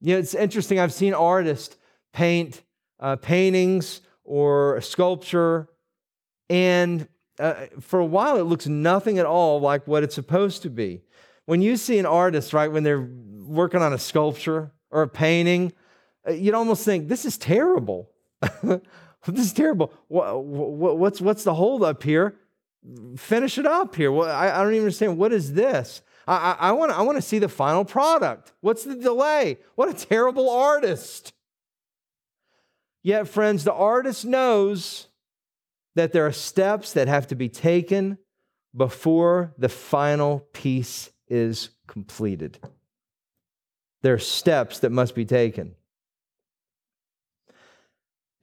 You 0.02 0.14
know, 0.14 0.20
it's 0.20 0.34
interesting. 0.34 0.78
I've 0.78 0.94
seen 0.94 1.14
artists 1.14 1.78
paint 2.12 2.64
uh, 3.00 3.16
paintings 3.16 4.02
or 4.26 4.76
a 4.76 4.82
sculpture. 4.82 5.70
And 6.50 7.08
uh, 7.40 7.68
for 7.80 8.00
a 8.00 8.06
while, 8.06 8.38
it 8.38 8.44
looks 8.44 8.68
nothing 8.68 9.20
at 9.20 9.26
all 9.26 9.62
like 9.62 9.88
what 9.88 10.04
it's 10.04 10.16
supposed 10.16 10.64
to 10.64 10.70
be. 10.70 11.02
When 11.46 11.62
you 11.62 11.78
see 11.78 11.98
an 11.98 12.06
artist, 12.06 12.52
right, 12.52 12.70
when 12.70 12.84
they're 12.84 13.08
working 13.46 13.82
on 13.82 13.94
a 13.94 13.98
sculpture 13.98 14.74
or 14.92 15.04
a 15.04 15.08
painting, 15.08 15.72
uh, 16.28 16.32
you'd 16.32 16.56
almost 16.56 16.84
think, 16.84 17.08
this 17.08 17.24
is 17.24 17.38
terrible. 17.38 18.10
this 19.28 19.46
is 19.46 19.54
terrible. 19.54 19.94
What's, 20.08 21.22
what's 21.22 21.44
the 21.44 21.54
hold 21.54 21.84
up 21.84 22.04
here? 22.04 22.36
Finish 23.18 23.58
it 23.58 23.66
up 23.66 23.96
here. 23.96 24.18
I, 24.22 24.62
don't 24.62 24.74
even 24.74 24.86
understand. 24.86 25.18
What 25.18 25.32
is 25.32 25.54
this? 25.54 26.02
I, 26.28 26.56
I, 26.60 26.70
I 26.70 27.02
want 27.02 27.18
to 27.18 27.22
see 27.22 27.40
the 27.40 27.48
final 27.48 27.86
product. 27.86 28.52
What's 28.62 28.84
the 28.84 28.96
delay? 28.96 29.60
What 29.76 29.90
a 29.90 30.06
terrible 30.06 30.50
artist. 30.50 31.34
Yet, 33.02 33.28
friends, 33.28 33.64
the 33.64 33.74
artist 33.74 34.26
knows 34.26 35.08
that 35.96 36.12
there 36.12 36.26
are 36.26 36.32
steps 36.32 36.94
that 36.94 37.08
have 37.08 37.28
to 37.28 37.36
be 37.36 37.50
taken 37.50 38.18
before 38.76 39.54
the 39.58 39.70
final 39.70 40.40
piece 40.54 41.12
is 41.28 41.70
completed. 41.88 42.60
There 44.02 44.14
are 44.14 44.20
steps 44.20 44.80
that 44.80 44.92
must 44.92 45.16
be 45.16 45.26
taken. 45.26 45.76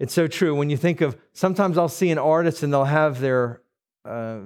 It's 0.00 0.14
so 0.14 0.26
true. 0.26 0.54
When 0.54 0.70
you 0.70 0.78
think 0.78 1.02
of, 1.02 1.16
sometimes 1.34 1.76
I'll 1.76 1.88
see 1.88 2.10
an 2.10 2.18
artist 2.18 2.62
and 2.62 2.72
they'll 2.72 2.84
have 2.84 3.20
their 3.20 3.60
uh, 4.04 4.38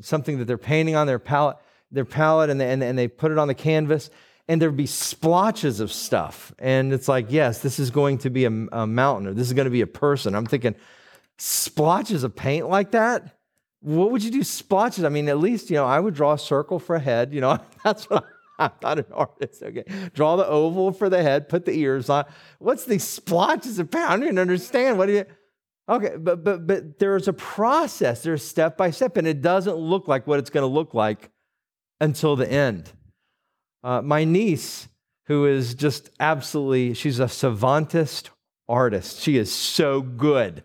something 0.00 0.38
that 0.38 0.44
they're 0.44 0.56
painting 0.56 0.94
on 0.94 1.08
their 1.08 1.18
palette, 1.18 1.56
their 1.90 2.04
palette, 2.04 2.48
and 2.48 2.60
they, 2.60 2.70
and, 2.72 2.80
and 2.82 2.96
they 2.96 3.08
put 3.08 3.32
it 3.32 3.38
on 3.38 3.48
the 3.48 3.54
canvas, 3.54 4.08
and 4.46 4.62
there'd 4.62 4.76
be 4.76 4.86
splotches 4.86 5.80
of 5.80 5.92
stuff. 5.92 6.54
And 6.60 6.92
it's 6.92 7.08
like, 7.08 7.26
yes, 7.28 7.58
this 7.58 7.80
is 7.80 7.90
going 7.90 8.18
to 8.18 8.30
be 8.30 8.44
a, 8.44 8.52
a 8.72 8.86
mountain 8.86 9.26
or 9.26 9.34
this 9.34 9.48
is 9.48 9.52
going 9.52 9.66
to 9.66 9.70
be 9.70 9.80
a 9.80 9.86
person. 9.86 10.36
I'm 10.36 10.46
thinking, 10.46 10.76
splotches 11.38 12.22
of 12.22 12.36
paint 12.36 12.68
like 12.68 12.92
that? 12.92 13.36
What 13.80 14.12
would 14.12 14.22
you 14.22 14.30
do 14.30 14.44
splotches? 14.44 15.02
I 15.02 15.08
mean, 15.08 15.28
at 15.28 15.38
least, 15.38 15.70
you 15.70 15.76
know, 15.76 15.86
I 15.86 15.98
would 15.98 16.14
draw 16.14 16.34
a 16.34 16.38
circle 16.38 16.78
for 16.78 16.94
a 16.94 17.00
head. 17.00 17.32
You 17.32 17.40
know, 17.40 17.58
that's 17.84 18.08
what 18.08 18.24
I, 18.24 18.28
I'm 18.64 18.72
not 18.82 18.98
an 18.98 19.06
artist. 19.12 19.62
Okay. 19.62 19.84
Draw 20.14 20.36
the 20.36 20.46
oval 20.46 20.92
for 20.92 21.08
the 21.08 21.22
head, 21.22 21.48
put 21.48 21.64
the 21.64 21.72
ears 21.72 22.10
on. 22.10 22.26
What's 22.58 22.84
these 22.84 23.04
splotches 23.04 23.78
of 23.78 23.90
paint? 23.90 24.08
I 24.08 24.16
don't 24.16 24.24
even 24.24 24.38
understand. 24.38 24.98
What 24.98 25.06
do 25.06 25.14
you 25.14 25.24
Okay, 25.88 26.16
but 26.16 26.44
but 26.44 26.68
but 26.68 27.00
there's 27.00 27.26
a 27.26 27.32
process, 27.32 28.22
there's 28.22 28.44
step 28.44 28.76
by 28.76 28.92
step, 28.92 29.16
and 29.16 29.26
it 29.26 29.42
doesn't 29.42 29.74
look 29.74 30.06
like 30.06 30.24
what 30.24 30.38
it's 30.38 30.50
going 30.50 30.62
to 30.62 30.72
look 30.72 30.94
like 30.94 31.30
until 32.00 32.36
the 32.36 32.48
end. 32.48 32.92
Uh, 33.82 34.00
my 34.00 34.22
niece, 34.22 34.88
who 35.26 35.46
is 35.46 35.74
just 35.74 36.10
absolutely, 36.20 36.94
she's 36.94 37.18
a 37.18 37.24
savantist 37.24 38.28
artist. 38.68 39.20
She 39.20 39.36
is 39.36 39.52
so 39.52 40.00
good. 40.00 40.62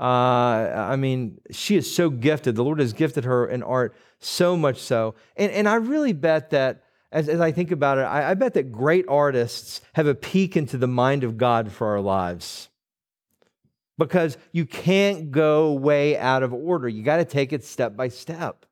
Uh, 0.00 0.04
I 0.04 0.96
mean, 0.96 1.38
she 1.52 1.76
is 1.76 1.94
so 1.94 2.10
gifted. 2.10 2.56
The 2.56 2.64
Lord 2.64 2.80
has 2.80 2.92
gifted 2.92 3.24
her 3.24 3.46
in 3.46 3.62
art 3.62 3.94
so 4.18 4.56
much 4.56 4.78
so. 4.78 5.14
And, 5.36 5.52
and 5.52 5.68
I 5.68 5.76
really 5.76 6.12
bet 6.12 6.50
that, 6.50 6.82
as, 7.12 7.28
as 7.28 7.40
I 7.40 7.52
think 7.52 7.70
about 7.70 7.98
it, 7.98 8.02
I, 8.02 8.30
I 8.30 8.34
bet 8.34 8.54
that 8.54 8.72
great 8.72 9.06
artists 9.08 9.80
have 9.94 10.06
a 10.06 10.14
peek 10.14 10.56
into 10.56 10.76
the 10.76 10.88
mind 10.88 11.24
of 11.24 11.36
God 11.36 11.72
for 11.72 11.88
our 11.88 12.00
lives. 12.00 12.68
Because 13.98 14.36
you 14.52 14.66
can't 14.66 15.30
go 15.30 15.72
way 15.72 16.18
out 16.18 16.42
of 16.42 16.52
order. 16.52 16.88
You 16.88 17.02
got 17.02 17.16
to 17.16 17.24
take 17.24 17.52
it 17.52 17.64
step 17.64 17.96
by 17.96 18.08
step. 18.08 18.66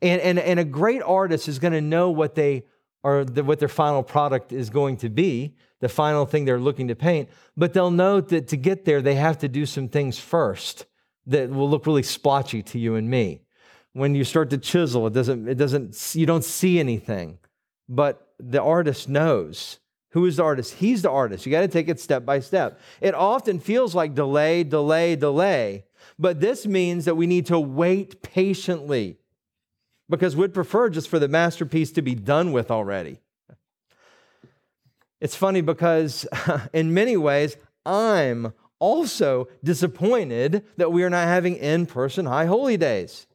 And, 0.00 0.20
and, 0.20 0.38
and 0.38 0.60
a 0.60 0.64
great 0.64 1.02
artist 1.02 1.48
is 1.48 1.58
going 1.58 1.72
to 1.72 1.80
know 1.80 2.10
what 2.10 2.34
they 2.34 2.64
are, 3.02 3.24
the, 3.24 3.42
what 3.42 3.58
their 3.58 3.68
final 3.68 4.02
product 4.02 4.52
is 4.52 4.70
going 4.70 4.98
to 4.98 5.08
be, 5.08 5.56
the 5.80 5.88
final 5.88 6.26
thing 6.26 6.44
they're 6.44 6.60
looking 6.60 6.88
to 6.88 6.94
paint. 6.94 7.28
But 7.56 7.72
they'll 7.72 7.90
know 7.90 8.20
that 8.20 8.48
to 8.48 8.56
get 8.56 8.84
there, 8.84 9.02
they 9.02 9.14
have 9.14 9.38
to 9.38 9.48
do 9.48 9.66
some 9.66 9.88
things 9.88 10.18
first 10.18 10.86
that 11.26 11.50
will 11.50 11.68
look 11.68 11.86
really 11.86 12.02
splotchy 12.02 12.62
to 12.62 12.78
you 12.78 12.94
and 12.94 13.10
me. 13.10 13.40
When 13.96 14.14
you 14.14 14.24
start 14.24 14.50
to 14.50 14.58
chisel, 14.58 15.06
it 15.06 15.14
doesn't, 15.14 15.48
it 15.48 15.54
doesn't, 15.54 16.14
you 16.14 16.26
don't 16.26 16.44
see 16.44 16.78
anything. 16.78 17.38
But 17.88 18.28
the 18.38 18.60
artist 18.60 19.08
knows. 19.08 19.78
Who 20.10 20.26
is 20.26 20.36
the 20.36 20.42
artist? 20.42 20.74
He's 20.74 21.00
the 21.00 21.10
artist. 21.10 21.46
You 21.46 21.50
got 21.50 21.62
to 21.62 21.68
take 21.68 21.88
it 21.88 21.98
step 21.98 22.26
by 22.26 22.40
step. 22.40 22.78
It 23.00 23.14
often 23.14 23.58
feels 23.58 23.94
like 23.94 24.14
delay, 24.14 24.64
delay, 24.64 25.16
delay. 25.16 25.86
But 26.18 26.40
this 26.40 26.66
means 26.66 27.06
that 27.06 27.14
we 27.14 27.26
need 27.26 27.46
to 27.46 27.58
wait 27.58 28.20
patiently 28.20 29.16
because 30.10 30.36
we'd 30.36 30.52
prefer 30.52 30.90
just 30.90 31.08
for 31.08 31.18
the 31.18 31.26
masterpiece 31.26 31.90
to 31.92 32.02
be 32.02 32.14
done 32.14 32.52
with 32.52 32.70
already. 32.70 33.20
It's 35.22 35.36
funny 35.36 35.62
because, 35.62 36.26
in 36.74 36.92
many 36.92 37.16
ways, 37.16 37.56
I'm 37.86 38.52
also 38.78 39.48
disappointed 39.64 40.66
that 40.76 40.92
we 40.92 41.02
are 41.02 41.08
not 41.08 41.28
having 41.28 41.56
in 41.56 41.86
person 41.86 42.26
high 42.26 42.44
holy 42.44 42.76
days. 42.76 43.26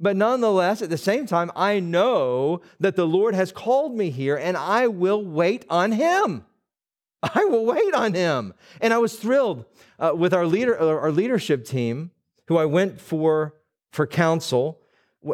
But 0.00 0.16
nonetheless, 0.16 0.80
at 0.80 0.90
the 0.90 0.98
same 0.98 1.26
time, 1.26 1.50
I 1.56 1.80
know 1.80 2.60
that 2.78 2.94
the 2.94 3.06
Lord 3.06 3.34
has 3.34 3.50
called 3.50 3.96
me 3.96 4.10
here 4.10 4.36
and 4.36 4.56
I 4.56 4.86
will 4.86 5.24
wait 5.24 5.64
on 5.68 5.92
Him. 5.92 6.44
I 7.22 7.44
will 7.44 7.66
wait 7.66 7.94
on 7.94 8.14
Him. 8.14 8.54
And 8.80 8.94
I 8.94 8.98
was 8.98 9.16
thrilled 9.16 9.64
uh, 9.98 10.12
with 10.14 10.32
our, 10.32 10.46
leader, 10.46 10.80
uh, 10.80 10.86
our 10.86 11.10
leadership 11.10 11.64
team, 11.64 12.12
who 12.46 12.56
I 12.56 12.64
went 12.64 13.00
for, 13.00 13.56
for 13.90 14.06
counsel, 14.06 14.80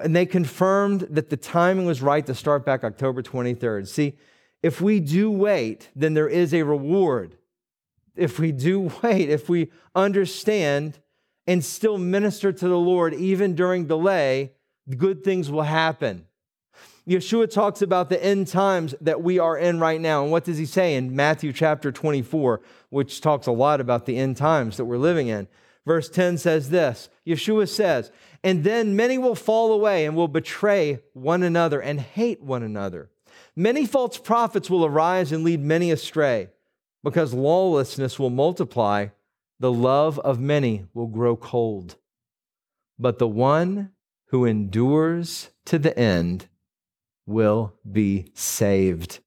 and 0.03 0.17
they 0.17 0.25
confirmed 0.25 1.03
that 1.11 1.29
the 1.29 1.37
timing 1.37 1.85
was 1.85 2.01
right 2.01 2.25
to 2.25 2.35
start 2.35 2.65
back 2.65 2.85
October 2.85 3.23
23rd. 3.23 3.87
See, 3.87 4.15
if 4.63 4.81
we 4.81 4.99
do 4.99 5.31
wait, 5.31 5.91
then 5.95 6.15
there 6.15 6.29
is 6.29 6.55
a 6.55 6.63
reward. 6.63 7.37
If 8.17 8.39
we 8.39 8.51
do 8.51 8.91
wait, 9.03 9.29
if 9.29 9.49
we 9.49 9.71
understand 9.95 11.01
and 11.47 11.65
still 11.65 11.99
minister 11.99 12.53
to 12.53 12.69
the 12.69 12.79
Lord 12.79 13.15
even 13.15 13.55
during 13.55 13.87
delay, 13.87 14.53
good 14.97 15.25
things 15.25 15.51
will 15.51 15.63
happen. 15.63 16.27
Yeshua 17.07 17.51
talks 17.51 17.83
about 17.83 18.09
the 18.09 18.23
end 18.25 18.49
times 18.49 18.95
that 19.01 19.23
we 19.23 19.39
are 19.39 19.59
in 19.59 19.79
right 19.79 20.01
now. 20.01 20.23
And 20.23 20.33
what 20.33 20.45
does 20.45 20.57
he 20.57 20.65
say 20.65 20.95
in 20.95 21.15
Matthew 21.15 21.53
chapter 21.53 21.93
24, 21.93 22.63
which 22.89 23.21
talks 23.21 23.47
a 23.47 23.53
lot 23.53 23.81
about 23.81 24.07
the 24.07 24.17
end 24.17 24.39
times 24.39 24.79
that 24.79 24.87
we're 24.87 24.97
living 24.97 25.29
in? 25.29 25.47
Verse 25.87 26.09
10 26.09 26.39
says 26.39 26.71
this 26.71 27.11
Yeshua 27.27 27.69
says, 27.69 28.11
And 28.43 28.65
then 28.65 28.97
many 28.97 29.19
will 29.19 29.35
fall 29.35 29.73
away 29.73 30.07
and 30.07 30.17
will 30.17 30.29
betray 30.29 31.01
one 31.13 31.43
another 31.43 31.81
and 31.81 32.01
hate 32.01 32.43
one 32.43 32.63
another. 32.63 33.11
Many 33.55 33.85
false 33.85 34.17
prophets 34.17 34.71
will 34.71 34.87
arise 34.87 35.31
and 35.31 35.45
lead 35.45 35.61
many 35.61 35.91
astray. 35.91 36.49
Because 37.03 37.35
lawlessness 37.35 38.19
will 38.19 38.31
multiply, 38.31 39.09
the 39.61 39.73
love 39.73 40.19
of 40.21 40.41
many 40.41 40.87
will 40.95 41.07
grow 41.07 41.37
cold. 41.37 41.97
But 42.99 43.19
the 43.19 43.29
one 43.29 43.91
who 44.29 44.45
endures 44.45 45.51
to 45.67 45.79
the 45.79 45.97
end 45.99 46.49
will 47.27 47.75
be 47.91 48.31
saved. 48.35 49.21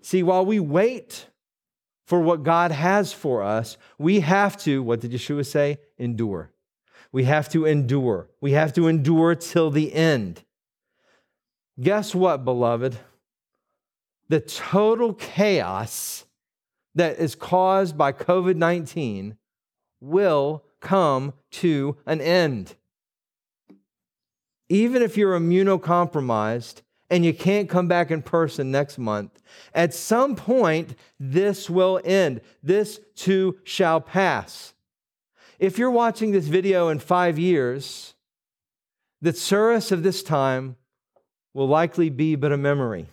See, 0.00 0.22
while 0.22 0.44
we 0.44 0.58
wait 0.58 1.28
for 2.06 2.20
what 2.20 2.42
God 2.42 2.72
has 2.72 3.12
for 3.12 3.42
us, 3.42 3.76
we 3.98 4.20
have 4.20 4.56
to, 4.58 4.82
what 4.82 5.00
did 5.00 5.12
Yeshua 5.12 5.46
say? 5.46 5.78
Endure. 5.98 6.52
We 7.12 7.24
have 7.24 7.48
to 7.50 7.66
endure. 7.66 8.28
We 8.40 8.52
have 8.52 8.72
to 8.74 8.88
endure 8.88 9.34
till 9.34 9.70
the 9.70 9.92
end. 9.92 10.44
Guess 11.80 12.14
what, 12.14 12.44
beloved? 12.44 12.98
The 14.28 14.40
total 14.40 15.14
chaos 15.14 16.24
that 16.94 17.18
is 17.18 17.34
caused 17.34 17.96
by 17.96 18.12
COVID 18.12 18.56
19 18.56 19.36
will 20.00 20.64
come 20.80 21.32
to 21.50 21.96
an 22.06 22.20
end. 22.20 22.74
Even 24.68 25.02
if 25.02 25.16
you're 25.16 25.38
immunocompromised 25.38 26.82
and 27.10 27.24
you 27.24 27.34
can't 27.34 27.68
come 27.68 27.88
back 27.88 28.10
in 28.10 28.22
person 28.22 28.70
next 28.70 28.98
month, 28.98 29.42
at 29.74 29.94
some 29.94 30.34
point, 30.34 30.94
this 31.20 31.68
will 31.68 32.00
end. 32.04 32.40
This 32.62 33.00
too 33.14 33.58
shall 33.64 34.00
pass. 34.00 34.74
If 35.58 35.78
you're 35.78 35.90
watching 35.90 36.32
this 36.32 36.46
video 36.46 36.88
in 36.88 36.98
five 36.98 37.38
years, 37.38 38.14
the 39.20 39.32
tsuris 39.32 39.92
of 39.92 40.02
this 40.02 40.22
time 40.22 40.76
will 41.54 41.68
likely 41.68 42.10
be 42.10 42.34
but 42.34 42.50
a 42.50 42.56
memory. 42.56 43.08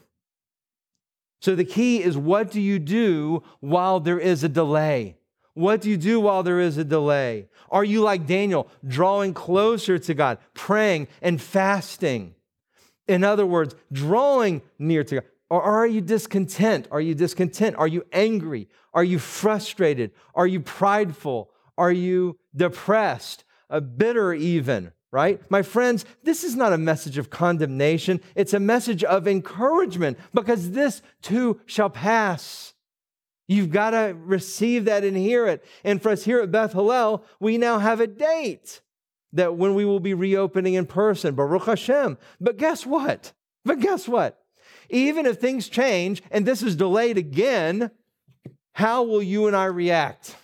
So 1.42 1.56
the 1.56 1.66
key 1.66 2.04
is 2.04 2.18
what 2.18 2.52
do 2.52 2.60
you 2.60 2.80
do 2.80 3.44
while 3.60 4.00
there 4.00 4.20
is 4.20 4.44
a 4.44 4.50
delay? 4.50 5.18
What 5.54 5.82
do 5.82 5.90
you 5.90 5.98
do 5.98 6.20
while 6.20 6.44
there 6.44 6.60
is 6.60 6.78
a 6.78 6.84
delay? 6.84 7.48
Are 7.70 7.84
you 7.84 8.02
like 8.02 8.26
Daniel, 8.26 8.70
drawing 8.88 9.34
closer 9.34 9.98
to 10.00 10.14
God, 10.14 10.38
praying 10.54 11.08
and 11.22 11.42
fasting? 11.42 12.36
In 13.08 13.24
other 13.24 13.46
words, 13.46 13.76
drawing 13.92 14.62
near 14.78 15.04
to 15.04 15.16
God. 15.16 15.24
Or 15.50 15.64
are 15.64 15.88
you 15.88 16.02
discontent? 16.02 16.88
Are 16.92 17.02
you 17.02 17.16
discontent? 17.16 17.76
Are 17.78 17.88
you 17.88 18.06
angry? 18.14 18.70
Are 18.94 19.04
you 19.04 19.18
frustrated? 19.18 20.12
Are 20.36 20.46
you 20.46 20.60
prideful? 20.60 21.50
Are 21.78 21.92
you 21.92 22.38
depressed? 22.56 23.44
Uh, 23.70 23.80
bitter, 23.80 24.34
even? 24.34 24.92
Right? 25.12 25.42
My 25.50 25.62
friends, 25.62 26.06
this 26.24 26.44
is 26.44 26.56
not 26.56 26.74
a 26.74 26.78
message 26.78 27.18
of 27.18 27.30
condemnation, 27.30 28.22
it's 28.36 28.54
a 28.54 28.60
message 28.60 29.04
of 29.04 29.28
encouragement 29.28 30.18
because 30.34 30.72
this 30.72 31.02
too 31.22 31.60
shall 31.66 31.90
pass. 31.90 32.74
You've 33.48 33.72
got 33.72 33.92
to 33.92 34.16
receive 34.16 34.86
that 34.86 35.04
and 35.04 35.18
hear 35.18 35.48
it. 35.48 35.66
And 35.84 36.02
for 36.02 36.10
us 36.10 36.24
here 36.24 36.40
at 36.40 36.52
Beth 36.52 36.74
Hallel, 36.74 37.24
we 37.40 37.58
now 37.58 37.80
have 37.80 38.00
a 38.00 38.06
date 38.06 38.82
that 39.34 39.56
when 39.56 39.74
we 39.74 39.86
will 39.86 40.00
be 40.00 40.14
reopening 40.14 40.76
in 40.76 40.86
person, 40.86 41.34
Baruch 41.34 41.66
Hashem. 41.66 42.20
But 42.40 42.58
guess 42.58 42.86
what? 42.86 43.34
But 43.66 43.80
guess 43.80 44.08
what? 44.08 44.40
Even 44.90 45.26
if 45.26 45.40
things 45.40 45.68
change 45.68 46.22
and 46.30 46.46
this 46.46 46.62
is 46.62 46.76
delayed 46.76 47.18
again, 47.18 47.90
how 48.74 49.04
will 49.04 49.22
you 49.22 49.48
and 49.48 49.56
I 49.56 49.66
react? 49.66 50.36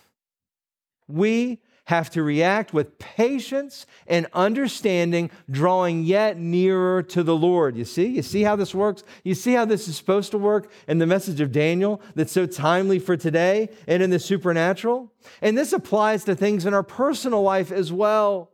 We 1.08 1.60
have 1.86 2.10
to 2.10 2.22
react 2.22 2.74
with 2.74 2.98
patience 2.98 3.86
and 4.08 4.26
understanding, 4.32 5.30
drawing 5.48 6.02
yet 6.02 6.36
nearer 6.36 7.00
to 7.00 7.22
the 7.22 7.36
Lord. 7.36 7.76
You 7.76 7.84
see? 7.84 8.06
You 8.06 8.22
see 8.22 8.42
how 8.42 8.56
this 8.56 8.74
works? 8.74 9.04
You 9.22 9.34
see 9.34 9.52
how 9.52 9.64
this 9.64 9.86
is 9.86 9.96
supposed 9.96 10.32
to 10.32 10.38
work 10.38 10.70
in 10.88 10.98
the 10.98 11.06
message 11.06 11.40
of 11.40 11.52
Daniel 11.52 12.00
that's 12.16 12.32
so 12.32 12.44
timely 12.44 12.98
for 12.98 13.16
today 13.16 13.70
and 13.86 14.02
in 14.02 14.10
the 14.10 14.18
supernatural? 14.18 15.12
And 15.40 15.56
this 15.56 15.72
applies 15.72 16.24
to 16.24 16.34
things 16.34 16.66
in 16.66 16.74
our 16.74 16.82
personal 16.82 17.42
life 17.42 17.70
as 17.70 17.92
well. 17.92 18.50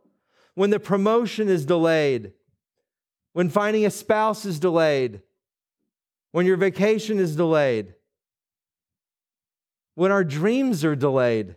When 0.53 0.69
the 0.69 0.79
promotion 0.79 1.49
is 1.49 1.65
delayed, 1.65 2.33
when 3.33 3.49
finding 3.49 3.83
a 3.83 3.89
spouse 3.89 4.45
is 4.45 4.59
delayed, 4.59 5.21
when 6.31 6.45
your 6.45 6.57
vacation 6.57 7.19
is 7.19 7.35
delayed, 7.35 7.95
when 9.95 10.11
our 10.11 10.23
dreams 10.23 10.85
are 10.85 10.95
delayed 10.95 11.55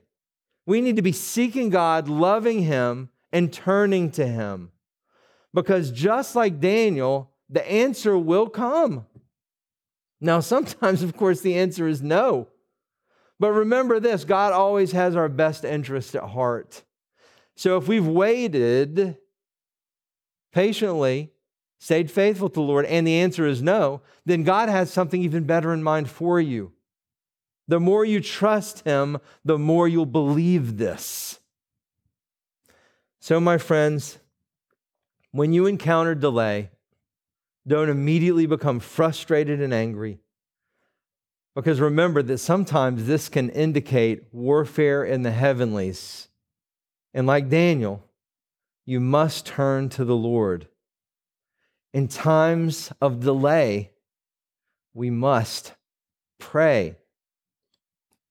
we 0.67 0.81
need 0.81 0.97
to 0.97 1.03
be 1.03 1.13
seeking 1.13 1.71
God, 1.71 2.09
loving 2.09 2.63
Him, 2.63 3.09
and 3.33 3.53
turning 3.53 4.11
to 4.13 4.27
Him. 4.27 4.73
Because 5.55 5.91
just 5.91 6.35
like 6.35 6.61
Daniel, 6.61 7.31
the 7.49 7.67
answer 7.71 8.19
will 8.19 8.49
come. 8.49 9.07
Now, 10.21 10.41
sometimes, 10.41 11.03
of 11.03 11.17
course, 11.17 11.41
the 11.41 11.57
answer 11.57 11.87
is 11.87 12.03
no. 12.03 12.49
But 13.39 13.53
remember 13.53 14.01
this 14.01 14.25
God 14.25 14.53
always 14.53 14.93
has 14.93 15.15
our 15.15 15.29
best 15.29 15.65
interest 15.65 16.15
at 16.15 16.23
heart. 16.23 16.83
So 17.55 17.77
if 17.77 17.89
we've 17.89 18.07
waited 18.07 19.17
patiently, 20.53 21.33
stayed 21.79 22.11
faithful 22.11 22.49
to 22.49 22.55
the 22.55 22.63
Lord, 22.63 22.87
and 22.87 23.07
the 23.07 23.19
answer 23.19 23.47
is 23.47 23.63
no, 23.63 24.03
then 24.25 24.43
God 24.43 24.69
has 24.69 24.93
something 24.93 25.23
even 25.23 25.45
better 25.45 25.73
in 25.73 25.83
mind 25.83 26.11
for 26.11 26.41
you. 26.41 26.73
The 27.69 27.81
more 27.81 28.05
you 28.05 28.21
trust 28.21 28.81
Him, 28.85 29.19
the 29.45 29.59
more 29.59 29.89
you'll 29.89 30.07
believe 30.07 30.77
this. 30.77 31.41
So, 33.19 33.41
my 33.41 33.59
friends, 33.59 34.19
when 35.33 35.53
you 35.53 35.67
encounter 35.67 36.15
delay, 36.15 36.71
don't 37.67 37.89
immediately 37.89 38.47
become 38.47 38.79
frustrated 38.79 39.61
and 39.61 39.75
angry. 39.75 40.21
Because 41.55 41.81
remember 41.81 42.23
that 42.23 42.39
sometimes 42.39 43.07
this 43.07 43.29
can 43.29 43.49
indicate 43.51 44.25
warfare 44.31 45.05
in 45.05 45.23
the 45.23 45.33
heavenlies. 45.33 46.29
And 47.13 47.27
like 47.27 47.49
Daniel, 47.49 48.05
you 48.85 49.01
must 49.01 49.47
turn 49.47 49.89
to 49.91 50.05
the 50.05 50.15
Lord. 50.15 50.69
In 51.93 52.09
times 52.09 52.93
of 53.01 53.21
delay, 53.21 53.91
we 54.95 55.11
must 55.11 55.73
pray 56.39 56.97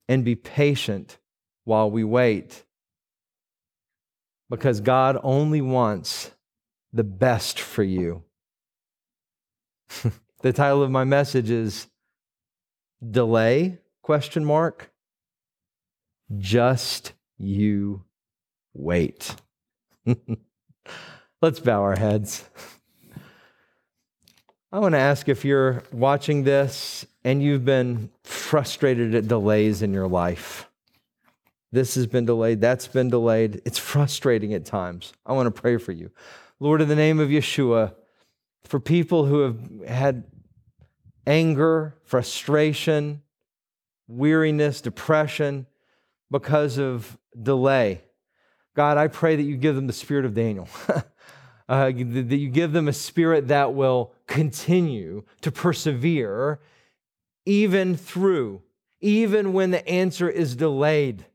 and 0.08 0.24
be 0.24 0.36
patient 0.36 1.18
while 1.64 1.90
we 1.90 2.04
wait. 2.04 2.64
Because 4.50 4.80
God 4.80 5.18
only 5.24 5.62
wants 5.62 6.32
the 6.94 7.04
best 7.04 7.60
for 7.60 7.84
you. 7.84 8.24
the 10.42 10.54
title 10.54 10.84
of 10.84 10.92
my 10.92 11.04
message 11.04 11.50
is 11.50 11.88
Delay 13.12 13.80
question 14.02 14.46
mark 14.46 14.92
just 16.38 17.14
you 17.38 18.04
wait. 18.74 19.36
Let's 21.42 21.60
bow 21.60 21.82
our 21.82 21.96
heads. 21.96 22.48
I 24.72 24.80
want 24.80 24.94
to 24.94 25.00
ask 25.00 25.30
if 25.30 25.46
you're 25.46 25.84
watching 25.92 26.44
this 26.44 27.06
and 27.26 27.42
you've 27.42 27.66
been 27.66 28.12
frustrated 28.24 29.16
at 29.16 29.28
delays 29.28 29.82
in 29.82 29.92
your 29.92 30.08
life. 30.08 30.70
This 31.72 31.96
has 31.96 32.06
been 32.06 32.26
delayed, 32.26 32.62
that's 32.62 32.88
been 32.88 33.10
delayed. 33.10 33.64
It's 33.66 33.80
frustrating 33.80 34.54
at 34.54 34.64
times. 34.64 35.12
I 35.26 35.34
want 35.34 35.54
to 35.54 35.62
pray 35.62 35.78
for 35.78 35.92
you. 35.92 36.12
Lord, 36.60 36.82
in 36.82 36.88
the 36.88 36.96
name 36.96 37.20
of 37.20 37.30
Yeshua, 37.30 37.96
for 38.64 38.80
people 38.80 39.26
who 39.26 39.40
have 39.40 39.88
had 39.88 40.24
anger, 41.26 41.96
frustration, 42.04 43.24
weariness, 44.08 44.80
depression, 44.80 45.66
because 46.30 46.78
of 46.78 47.18
delay. 47.42 48.04
God, 48.76 48.98
I 48.98 49.08
pray 49.08 49.36
that 49.36 49.44
you 49.44 49.58
give 49.58 49.76
them 49.76 49.88
the 49.88 49.94
spirit 49.94 50.26
of 50.26 50.36
Daniel, 50.36 50.70
uh, 51.68 51.86
that 51.88 52.38
you 52.38 52.50
give 52.50 52.72
them 52.72 52.88
a 52.88 52.94
spirit 52.94 53.48
that 53.48 53.74
will 53.74 54.14
continue 54.28 55.24
to 55.42 55.52
persevere 55.52 56.60
even 57.46 57.96
through, 57.96 58.62
even 59.02 59.54
when 59.54 59.72
the 59.72 59.88
answer 59.88 60.30
is 60.30 60.56
delayed. 60.56 61.26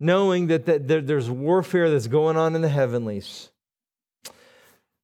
Knowing 0.00 0.46
that, 0.46 0.66
there's 0.86 1.28
warfare 1.28 1.90
that's 1.90 2.06
going 2.06 2.36
on 2.36 2.54
in 2.54 2.62
the 2.62 2.68
heavenlies. 2.68 3.50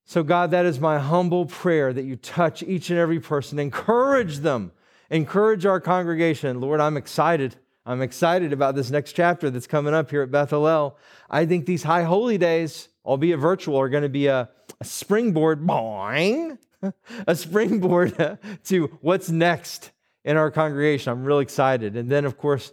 So, 0.05 0.23
God, 0.23 0.51
that 0.53 0.67
is 0.67 0.79
my 0.79 0.99
humble 0.99 1.47
prayer 1.47 1.93
that 1.93 2.05
you 2.05 2.17
touch 2.17 2.63
each 2.63 2.91
and 2.91 2.99
every 2.99 3.19
person, 3.19 3.59
encourage 3.59 4.39
them, 4.39 4.71
encourage 5.11 5.67
our 5.67 5.81
congregation. 5.81 6.61
Lord, 6.61 6.81
I'm 6.81 6.97
excited. 6.97 7.57
I'm 7.87 8.03
excited 8.03 8.53
about 8.53 8.75
this 8.75 8.91
next 8.91 9.13
chapter 9.13 9.51
that's 9.51 9.67
coming 9.67 9.95
up 9.95 10.11
here 10.11 10.23
at 10.23 10.31
Beth 10.31 10.51
Hallel. 10.51 10.95
I 11.29 11.45
think 11.47 11.67
these 11.67 11.83
high 11.83 12.05
holy 12.05 12.39
days, 12.39 12.89
albeit 13.05 13.39
virtual, 13.39 13.79
are 13.79 13.89
going 13.89 14.03
to 14.05 14.09
be 14.09 14.27
a, 14.27 14.49
a 14.81 14.85
springboard, 14.85 15.67
boing, 15.67 16.59
a 17.27 17.35
springboard 17.35 18.39
to 18.65 18.99
what's 19.01 19.31
next 19.31 19.93
in 20.25 20.37
our 20.37 20.51
congregation. 20.51 21.13
I'm 21.13 21.25
really 21.25 21.43
excited. 21.43 21.97
And 21.97 22.09
then, 22.09 22.25
of 22.25 22.39
course, 22.39 22.73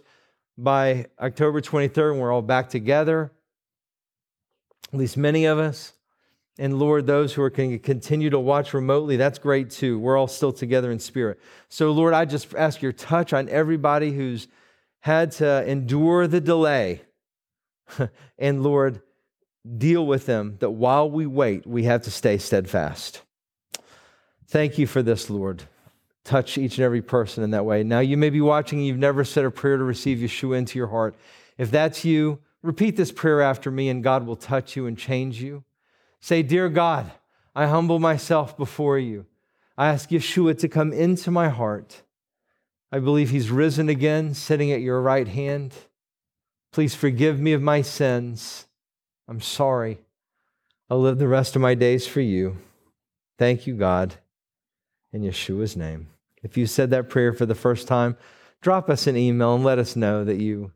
by 0.56 1.06
October 1.20 1.60
23rd, 1.60 2.18
we're 2.18 2.32
all 2.32 2.42
back 2.42 2.68
together, 2.68 3.32
at 4.92 4.98
least 4.98 5.16
many 5.16 5.46
of 5.46 5.58
us. 5.58 5.92
And 6.58 6.78
Lord, 6.78 7.06
those 7.06 7.32
who 7.32 7.42
are 7.42 7.50
going 7.50 7.70
to 7.70 7.78
continue 7.78 8.28
to 8.30 8.38
watch 8.38 8.74
remotely, 8.74 9.16
that's 9.16 9.38
great 9.38 9.70
too. 9.70 9.98
We're 9.98 10.18
all 10.18 10.28
still 10.28 10.52
together 10.52 10.92
in 10.92 10.98
spirit. 10.98 11.40
So, 11.68 11.92
Lord, 11.92 12.12
I 12.12 12.26
just 12.26 12.54
ask 12.54 12.82
your 12.82 12.92
touch 12.92 13.32
on 13.32 13.48
everybody 13.48 14.12
who's 14.12 14.48
had 15.00 15.32
to 15.32 15.66
endure 15.66 16.26
the 16.26 16.40
delay. 16.40 17.02
and 18.38 18.62
Lord, 18.62 19.00
deal 19.78 20.06
with 20.06 20.26
them 20.26 20.56
that 20.60 20.70
while 20.70 21.10
we 21.10 21.26
wait, 21.26 21.66
we 21.66 21.84
have 21.84 22.02
to 22.02 22.10
stay 22.10 22.36
steadfast. 22.36 23.22
Thank 24.52 24.76
you 24.76 24.86
for 24.86 25.00
this, 25.00 25.30
Lord. 25.30 25.62
Touch 26.24 26.58
each 26.58 26.76
and 26.76 26.84
every 26.84 27.00
person 27.00 27.42
in 27.42 27.52
that 27.52 27.64
way. 27.64 27.82
Now, 27.82 28.00
you 28.00 28.18
may 28.18 28.28
be 28.28 28.42
watching 28.42 28.82
you've 28.82 28.98
never 28.98 29.24
said 29.24 29.46
a 29.46 29.50
prayer 29.50 29.78
to 29.78 29.82
receive 29.82 30.18
Yeshua 30.18 30.58
into 30.58 30.78
your 30.78 30.88
heart. 30.88 31.14
If 31.56 31.70
that's 31.70 32.04
you, 32.04 32.38
repeat 32.60 32.94
this 32.98 33.10
prayer 33.10 33.40
after 33.40 33.70
me, 33.70 33.88
and 33.88 34.04
God 34.04 34.26
will 34.26 34.36
touch 34.36 34.76
you 34.76 34.86
and 34.86 34.98
change 34.98 35.40
you. 35.40 35.64
Say, 36.20 36.42
Dear 36.42 36.68
God, 36.68 37.10
I 37.54 37.66
humble 37.66 37.98
myself 37.98 38.54
before 38.54 38.98
you. 38.98 39.24
I 39.78 39.88
ask 39.88 40.10
Yeshua 40.10 40.58
to 40.58 40.68
come 40.68 40.92
into 40.92 41.30
my 41.30 41.48
heart. 41.48 42.02
I 42.92 42.98
believe 42.98 43.30
he's 43.30 43.50
risen 43.50 43.88
again, 43.88 44.34
sitting 44.34 44.70
at 44.70 44.82
your 44.82 45.00
right 45.00 45.28
hand. 45.28 45.72
Please 46.72 46.94
forgive 46.94 47.40
me 47.40 47.54
of 47.54 47.62
my 47.62 47.80
sins. 47.80 48.66
I'm 49.26 49.40
sorry. 49.40 50.00
I'll 50.90 51.00
live 51.00 51.16
the 51.16 51.26
rest 51.26 51.56
of 51.56 51.62
my 51.62 51.72
days 51.72 52.06
for 52.06 52.20
you. 52.20 52.58
Thank 53.38 53.66
you, 53.66 53.76
God, 53.76 54.16
in 55.12 55.22
Yeshua's 55.22 55.76
name. 55.76 56.08
If 56.42 56.56
you 56.56 56.66
said 56.66 56.90
that 56.90 57.08
prayer 57.08 57.32
for 57.32 57.46
the 57.46 57.54
first 57.54 57.86
time, 57.86 58.16
drop 58.60 58.90
us 58.90 59.06
an 59.06 59.16
email 59.16 59.54
and 59.54 59.64
let 59.64 59.78
us 59.78 59.96
know 59.96 60.24
that 60.24 60.40
you 60.40 60.72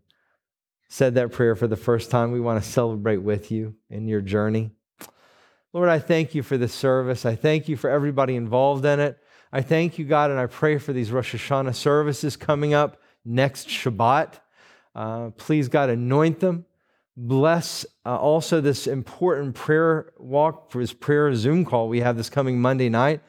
said 0.88 1.14
that 1.14 1.32
prayer 1.32 1.56
for 1.56 1.66
the 1.66 1.76
first 1.76 2.10
time. 2.10 2.32
We 2.32 2.40
want 2.40 2.62
to 2.62 2.68
celebrate 2.68 3.18
with 3.18 3.50
you 3.50 3.74
in 3.90 4.06
your 4.06 4.20
journey. 4.20 4.70
Lord, 5.72 5.88
I 5.88 5.98
thank 5.98 6.34
you 6.34 6.42
for 6.42 6.56
this 6.56 6.72
service. 6.72 7.26
I 7.26 7.34
thank 7.34 7.68
you 7.68 7.76
for 7.76 7.90
everybody 7.90 8.36
involved 8.36 8.84
in 8.84 9.00
it. 9.00 9.18
I 9.52 9.62
thank 9.62 9.98
you, 9.98 10.04
God, 10.04 10.30
and 10.30 10.40
I 10.40 10.46
pray 10.46 10.78
for 10.78 10.92
these 10.92 11.10
Rosh 11.10 11.34
Hashanah 11.34 11.74
services 11.74 12.36
coming 12.36 12.74
up 12.74 13.00
next 13.24 13.68
Shabbat. 13.68 14.34
Uh, 14.94 15.30
please, 15.30 15.68
God, 15.68 15.90
anoint 15.90 16.40
them. 16.40 16.64
Bless 17.16 17.86
uh, 18.04 18.16
also 18.16 18.60
this 18.60 18.86
important 18.86 19.54
prayer 19.54 20.12
walk 20.18 20.70
for 20.70 20.80
this 20.80 20.92
prayer 20.92 21.34
Zoom 21.34 21.64
call 21.64 21.88
we 21.88 22.00
have 22.00 22.16
this 22.16 22.28
coming 22.28 22.60
Monday 22.60 22.90
night. 22.90 23.22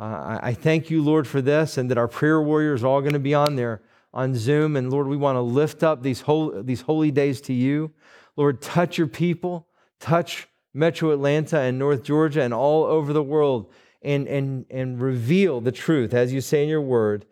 Uh, 0.00 0.38
I, 0.42 0.54
thank 0.54 0.90
you, 0.90 1.02
Lord, 1.02 1.26
for 1.26 1.42
this 1.42 1.76
and 1.76 1.90
that 1.90 1.98
our 1.98 2.06
prayer 2.06 2.40
warriors 2.40 2.84
are 2.84 2.86
all 2.86 3.00
going 3.00 3.14
to 3.14 3.18
be 3.18 3.34
on 3.34 3.56
there 3.56 3.82
on 4.14 4.34
Zoom. 4.34 4.76
And 4.76 4.90
Lord, 4.90 5.08
we 5.08 5.16
want 5.16 5.36
to 5.36 5.40
lift 5.40 5.82
up 5.82 6.02
these, 6.02 6.22
these 6.62 6.82
holy 6.82 7.10
days 7.10 7.40
to 7.42 7.52
you. 7.52 7.92
Lord, 8.36 8.60
touch 8.60 8.96
your 8.96 9.08
people, 9.08 9.66
touch 9.98 10.46
Metro 10.72 11.10
Atlanta 11.10 11.58
and 11.58 11.78
North 11.78 12.04
Georgia 12.04 12.42
and 12.42 12.54
all 12.54 12.84
over 12.84 13.12
the 13.12 13.22
world 13.22 13.72
and, 14.02 14.28
and, 14.28 14.66
and 14.70 15.00
reveal 15.00 15.60
the 15.60 15.72
truth, 15.72 16.14
as 16.14 16.32
you 16.32 16.40
say 16.40 16.62
in 16.62 16.68
your 16.68 16.80
word, 16.80 17.26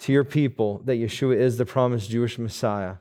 to 0.00 0.12
your 0.12 0.24
people 0.24 0.82
that 0.84 0.96
Yeshua 0.98 1.36
is 1.36 1.56
the 1.56 1.64
promised 1.64 2.10
Jewish 2.10 2.38
Messiah. 2.38 2.96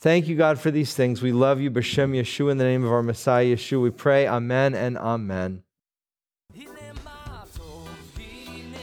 Thank 0.00 0.26
you, 0.26 0.36
God, 0.36 0.58
for 0.58 0.70
these 0.70 0.94
things. 0.94 1.22
We 1.22 1.30
love 1.30 1.60
you, 1.60 1.70
B'Shem 1.70 2.18
Yeshua, 2.18 2.52
in 2.52 2.58
the 2.58 2.64
name 2.64 2.84
of 2.84 2.90
our 2.90 3.02
Messiah, 3.02 3.54
Yeshua. 3.54 3.82
We 3.82 3.90
pray, 3.90 4.26
Amen 4.26 4.74
and 4.74 4.96
Amen. 4.96 5.62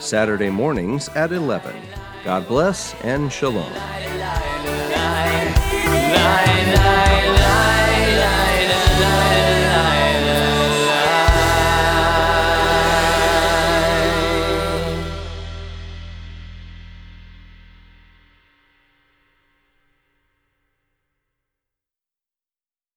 Saturday 0.00 0.50
mornings 0.50 1.08
at 1.10 1.30
11. 1.30 1.76
God 2.24 2.48
bless 2.48 2.94
and 3.02 3.30
shalom. 3.30 3.70